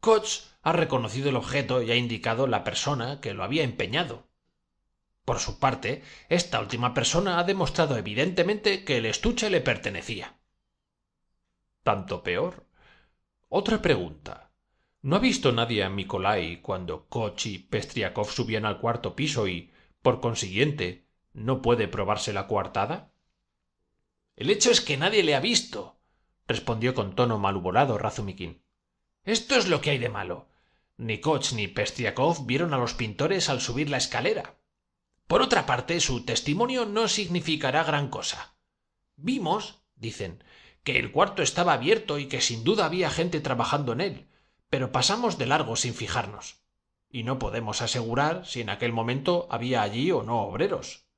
Koch 0.00 0.44
ha 0.62 0.72
reconocido 0.72 1.30
el 1.30 1.36
objeto 1.36 1.82
y 1.82 1.90
ha 1.90 1.96
indicado 1.96 2.46
la 2.46 2.64
persona 2.64 3.20
que 3.20 3.34
lo 3.34 3.42
había 3.42 3.64
empeñado. 3.64 4.28
Por 5.24 5.38
su 5.40 5.58
parte, 5.58 6.02
esta 6.28 6.60
última 6.60 6.94
persona 6.94 7.38
ha 7.38 7.44
demostrado 7.44 7.96
evidentemente 7.96 8.84
que 8.84 8.98
el 8.98 9.06
estuche 9.06 9.50
le 9.50 9.60
pertenecía. 9.60 10.38
Tanto 11.82 12.22
peor. 12.22 12.66
Otra 13.48 13.82
pregunta. 13.82 14.52
¿No 15.02 15.16
ha 15.16 15.18
visto 15.18 15.50
nadie 15.50 15.82
a 15.82 15.90
Mikolai 15.90 16.60
cuando 16.60 17.08
Koch 17.08 17.46
y 17.46 17.58
Pestriakov 17.58 18.30
subían 18.30 18.64
al 18.64 18.80
cuarto 18.80 19.16
piso 19.16 19.48
y, 19.48 19.72
por 20.02 20.20
consiguiente, 20.20 21.06
no 21.32 21.62
puede 21.62 21.88
probarse 21.88 22.32
la 22.32 22.46
coartada? 22.46 23.12
El 24.40 24.48
hecho 24.48 24.70
es 24.70 24.80
que 24.80 24.96
nadie 24.96 25.22
le 25.22 25.34
ha 25.34 25.40
visto, 25.40 26.00
respondió 26.48 26.94
con 26.94 27.14
tono 27.14 27.38
malhumorado 27.38 27.98
Razumikin. 27.98 28.62
Esto 29.22 29.54
es 29.54 29.68
lo 29.68 29.82
que 29.82 29.90
hay 29.90 29.98
de 29.98 30.08
malo. 30.08 30.48
Ni 30.96 31.20
Koch 31.20 31.52
ni 31.52 31.68
Pestriakov 31.68 32.46
vieron 32.46 32.72
a 32.72 32.78
los 32.78 32.94
pintores 32.94 33.50
al 33.50 33.60
subir 33.60 33.90
la 33.90 33.98
escalera. 33.98 34.54
Por 35.26 35.42
otra 35.42 35.66
parte, 35.66 36.00
su 36.00 36.24
testimonio 36.24 36.86
no 36.86 37.06
significará 37.06 37.84
gran 37.84 38.08
cosa. 38.08 38.56
Vimos, 39.16 39.82
dicen, 39.94 40.42
que 40.84 40.98
el 40.98 41.12
cuarto 41.12 41.42
estaba 41.42 41.74
abierto 41.74 42.18
y 42.18 42.24
que 42.24 42.40
sin 42.40 42.64
duda 42.64 42.86
había 42.86 43.10
gente 43.10 43.40
trabajando 43.40 43.92
en 43.92 44.00
él, 44.00 44.28
pero 44.70 44.90
pasamos 44.90 45.36
de 45.36 45.44
largo 45.44 45.76
sin 45.76 45.92
fijarnos. 45.92 46.62
Y 47.10 47.24
no 47.24 47.38
podemos 47.38 47.82
asegurar 47.82 48.46
si 48.46 48.62
en 48.62 48.70
aquel 48.70 48.94
momento 48.94 49.48
había 49.50 49.82
allí 49.82 50.10
o 50.12 50.22
no 50.22 50.40
obreros. 50.44 51.09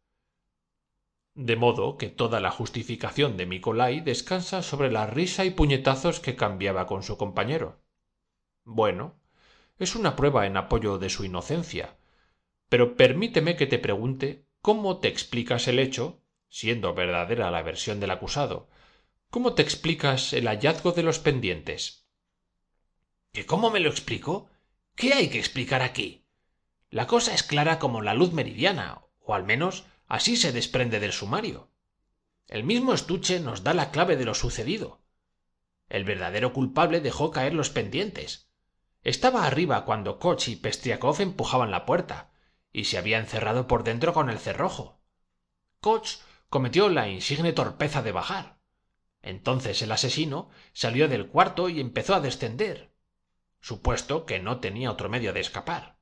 De 1.34 1.56
modo 1.56 1.96
que 1.96 2.08
toda 2.08 2.40
la 2.40 2.50
justificación 2.50 3.36
de 3.36 3.46
Nicolai 3.46 4.00
descansa 4.00 4.62
sobre 4.62 4.92
la 4.92 5.06
risa 5.06 5.44
y 5.44 5.50
puñetazos 5.50 6.20
que 6.20 6.36
cambiaba 6.36 6.86
con 6.86 7.02
su 7.02 7.16
compañero. 7.16 7.80
Bueno, 8.64 9.18
es 9.78 9.96
una 9.96 10.14
prueba 10.14 10.46
en 10.46 10.56
apoyo 10.58 10.98
de 10.98 11.08
su 11.08 11.24
inocencia, 11.24 11.96
pero 12.68 12.96
permíteme 12.96 13.56
que 13.56 13.66
te 13.66 13.78
pregunte 13.78 14.46
cómo 14.60 14.98
te 14.98 15.08
explicas 15.08 15.68
el 15.68 15.78
hecho, 15.78 16.22
siendo 16.48 16.92
verdadera 16.92 17.50
la 17.50 17.62
versión 17.62 17.98
del 17.98 18.10
acusado, 18.10 18.68
cómo 19.30 19.54
te 19.54 19.62
explicas 19.62 20.34
el 20.34 20.46
hallazgo 20.46 20.92
de 20.92 21.02
los 21.02 21.18
pendientes. 21.18 22.06
¿Que 23.32 23.46
cómo 23.46 23.70
me 23.70 23.80
lo 23.80 23.88
explico? 23.88 24.50
¿Qué 24.94 25.14
hay 25.14 25.30
que 25.30 25.38
explicar 25.38 25.80
aquí? 25.80 26.26
La 26.90 27.06
cosa 27.06 27.34
es 27.34 27.42
clara 27.42 27.78
como 27.78 28.02
la 28.02 28.12
luz 28.12 28.34
meridiana, 28.34 29.00
o 29.24 29.34
al 29.34 29.44
menos 29.44 29.86
así 30.12 30.36
se 30.36 30.52
desprende 30.52 31.00
del 31.00 31.14
sumario. 31.14 31.70
El 32.46 32.64
mismo 32.64 32.92
estuche 32.92 33.40
nos 33.40 33.64
da 33.64 33.72
la 33.72 33.90
clave 33.90 34.18
de 34.18 34.26
lo 34.26 34.34
sucedido. 34.34 35.00
El 35.88 36.04
verdadero 36.04 36.52
culpable 36.52 37.00
dejó 37.00 37.30
caer 37.30 37.54
los 37.54 37.70
pendientes. 37.70 38.50
Estaba 39.00 39.46
arriba 39.46 39.86
cuando 39.86 40.18
Koch 40.18 40.48
y 40.48 40.56
Pestriakov 40.56 41.22
empujaban 41.22 41.70
la 41.70 41.86
puerta, 41.86 42.30
y 42.74 42.84
se 42.84 42.98
había 42.98 43.18
encerrado 43.18 43.66
por 43.66 43.84
dentro 43.84 44.12
con 44.12 44.28
el 44.28 44.38
cerrojo. 44.38 45.00
Koch 45.80 46.18
cometió 46.50 46.90
la 46.90 47.08
insigne 47.08 47.54
torpeza 47.54 48.02
de 48.02 48.12
bajar. 48.12 48.58
Entonces 49.22 49.80
el 49.80 49.92
asesino 49.92 50.50
salió 50.74 51.08
del 51.08 51.28
cuarto 51.28 51.70
y 51.70 51.80
empezó 51.80 52.14
a 52.14 52.20
descender, 52.20 52.92
supuesto 53.60 54.26
que 54.26 54.40
no 54.40 54.60
tenía 54.60 54.90
otro 54.90 55.08
medio 55.08 55.32
de 55.32 55.40
escapar. 55.40 55.96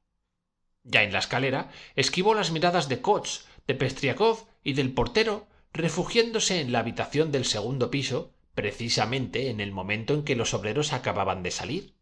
Ya 0.82 1.02
en 1.02 1.12
la 1.12 1.18
escalera 1.18 1.70
esquivó 1.94 2.34
las 2.34 2.50
miradas 2.50 2.88
de 2.88 3.00
Koch, 3.00 3.42
de 3.70 3.76
Pestriakov 3.76 4.48
y 4.64 4.72
del 4.72 4.92
portero, 4.92 5.46
refugiándose 5.72 6.60
en 6.60 6.72
la 6.72 6.80
habitación 6.80 7.30
del 7.30 7.44
segundo 7.44 7.88
piso, 7.88 8.34
precisamente 8.52 9.48
en 9.48 9.60
el 9.60 9.70
momento 9.70 10.12
en 10.12 10.24
que 10.24 10.34
los 10.34 10.54
obreros 10.54 10.92
acababan 10.92 11.44
de 11.44 11.52
salir. 11.52 11.94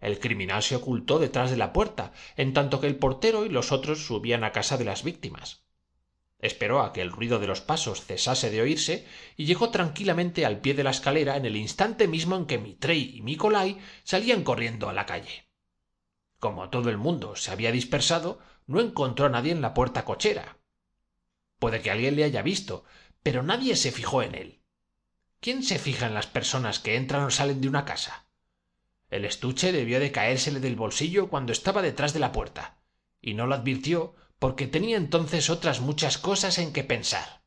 El 0.00 0.18
criminal 0.18 0.64
se 0.64 0.74
ocultó 0.74 1.20
detrás 1.20 1.52
de 1.52 1.56
la 1.56 1.72
puerta, 1.72 2.12
en 2.36 2.52
tanto 2.54 2.80
que 2.80 2.88
el 2.88 2.96
portero 2.96 3.46
y 3.46 3.50
los 3.50 3.70
otros 3.70 4.04
subían 4.04 4.42
a 4.42 4.50
casa 4.50 4.76
de 4.76 4.84
las 4.84 5.04
víctimas. 5.04 5.64
Esperó 6.40 6.82
a 6.82 6.92
que 6.92 7.02
el 7.02 7.12
ruido 7.12 7.38
de 7.38 7.46
los 7.46 7.60
pasos 7.60 8.04
cesase 8.04 8.50
de 8.50 8.60
oírse 8.60 9.06
y 9.36 9.44
llegó 9.44 9.70
tranquilamente 9.70 10.44
al 10.44 10.60
pie 10.60 10.74
de 10.74 10.82
la 10.82 10.90
escalera 10.90 11.36
en 11.36 11.44
el 11.46 11.54
instante 11.54 12.08
mismo 12.08 12.34
en 12.34 12.46
que 12.46 12.58
Mitrey 12.58 13.18
y 13.18 13.20
Nicolai 13.20 13.78
salían 14.02 14.42
corriendo 14.42 14.88
a 14.88 14.92
la 14.92 15.06
calle. 15.06 15.48
Como 16.40 16.68
todo 16.68 16.90
el 16.90 16.98
mundo 16.98 17.36
se 17.36 17.52
había 17.52 17.70
dispersado, 17.70 18.40
no 18.66 18.80
encontró 18.80 19.26
a 19.26 19.28
nadie 19.28 19.52
en 19.52 19.62
la 19.62 19.72
puerta 19.72 20.04
cochera. 20.04 20.58
Puede 21.64 21.80
que 21.80 21.90
alguien 21.90 22.14
le 22.14 22.24
haya 22.24 22.42
visto, 22.42 22.84
pero 23.22 23.42
nadie 23.42 23.74
se 23.74 23.90
fijó 23.90 24.20
en 24.20 24.34
él. 24.34 24.60
¿Quién 25.40 25.62
se 25.62 25.78
fija 25.78 26.06
en 26.06 26.12
las 26.12 26.26
personas 26.26 26.78
que 26.78 26.94
entran 26.94 27.22
o 27.24 27.30
salen 27.30 27.62
de 27.62 27.68
una 27.68 27.86
casa? 27.86 28.26
El 29.08 29.24
estuche 29.24 29.72
debió 29.72 29.98
de 29.98 30.12
caérsele 30.12 30.60
del 30.60 30.76
bolsillo 30.76 31.30
cuando 31.30 31.52
estaba 31.52 31.80
detrás 31.80 32.12
de 32.12 32.20
la 32.20 32.32
puerta, 32.32 32.82
y 33.22 33.32
no 33.32 33.46
lo 33.46 33.54
advirtió 33.54 34.14
porque 34.38 34.66
tenía 34.66 34.98
entonces 34.98 35.48
otras 35.48 35.80
muchas 35.80 36.18
cosas 36.18 36.58
en 36.58 36.70
que 36.70 36.84
pensar. 36.84 37.42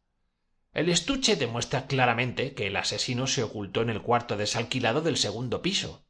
El 0.73 0.89
estuche 0.89 1.35
demuestra 1.35 1.85
claramente 1.85 2.55
que 2.55 2.65
el 2.65 2.75
asesino 2.75 3.27
se 3.27 3.43
ocultó 3.43 3.83
en 3.83 3.91
el 3.91 4.01
cuarto 4.01 4.35
desalquilado 4.35 5.01
del 5.01 5.17
segundo 5.17 5.61
piso. 5.61 6.07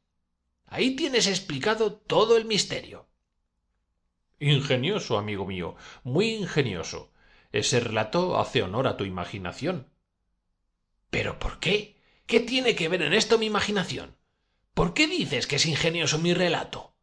Ahí 0.64 0.96
tienes 0.96 1.26
explicado 1.26 1.92
todo 1.92 2.38
el 2.38 2.46
misterio. 2.46 3.06
Ingenioso, 4.40 5.18
amigo 5.18 5.44
mío, 5.44 5.76
muy 6.04 6.30
ingenioso. 6.30 7.12
Ese 7.52 7.80
relato 7.80 8.38
hace 8.38 8.62
honor 8.62 8.86
a 8.86 8.96
tu 8.96 9.04
imaginación. 9.04 9.90
¿Pero 11.10 11.38
por 11.38 11.58
qué? 11.58 11.96
¿Qué 12.26 12.40
tiene 12.40 12.74
que 12.74 12.88
ver 12.88 13.02
en 13.02 13.14
esto 13.14 13.38
mi 13.38 13.46
imaginación? 13.46 14.16
¿Por 14.74 14.92
qué 14.92 15.06
dices 15.06 15.46
que 15.46 15.56
es 15.56 15.66
ingenioso 15.66 16.18
mi 16.18 16.34
relato? 16.34 16.94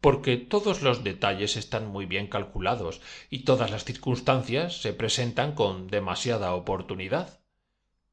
Porque 0.00 0.36
todos 0.36 0.82
los 0.82 1.04
detalles 1.04 1.56
están 1.56 1.86
muy 1.86 2.06
bien 2.06 2.26
calculados 2.26 3.00
y 3.30 3.44
todas 3.44 3.70
las 3.70 3.84
circunstancias 3.84 4.80
se 4.80 4.94
presentan 4.94 5.54
con 5.54 5.86
demasiada 5.88 6.54
oportunidad, 6.54 7.40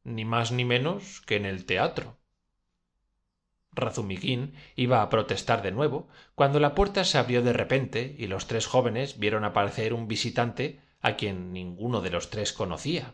ni 0.04 0.26
más 0.26 0.52
ni 0.52 0.66
menos 0.66 1.22
que 1.22 1.38
en 1.38 1.46
el 1.46 1.66
teatro. 1.66 2.20
Razumiquín 3.72 4.54
iba 4.76 5.02
a 5.02 5.10
protestar 5.10 5.62
de 5.62 5.72
nuevo 5.72 6.10
cuando 6.36 6.60
la 6.60 6.76
puerta 6.76 7.06
se 7.06 7.18
abrió 7.18 7.42
de 7.42 7.54
repente 7.54 8.16
y 8.20 8.28
los 8.28 8.48
tres 8.48 8.68
jóvenes 8.68 9.18
vieron 9.18 9.46
aparecer 9.46 9.94
un 9.94 10.08
visitante 10.08 10.82
a 11.02 11.16
quien 11.16 11.54
ninguno 11.54 12.02
de 12.02 12.10
los 12.10 12.30
tres 12.30 12.54
conocía. 12.54 13.14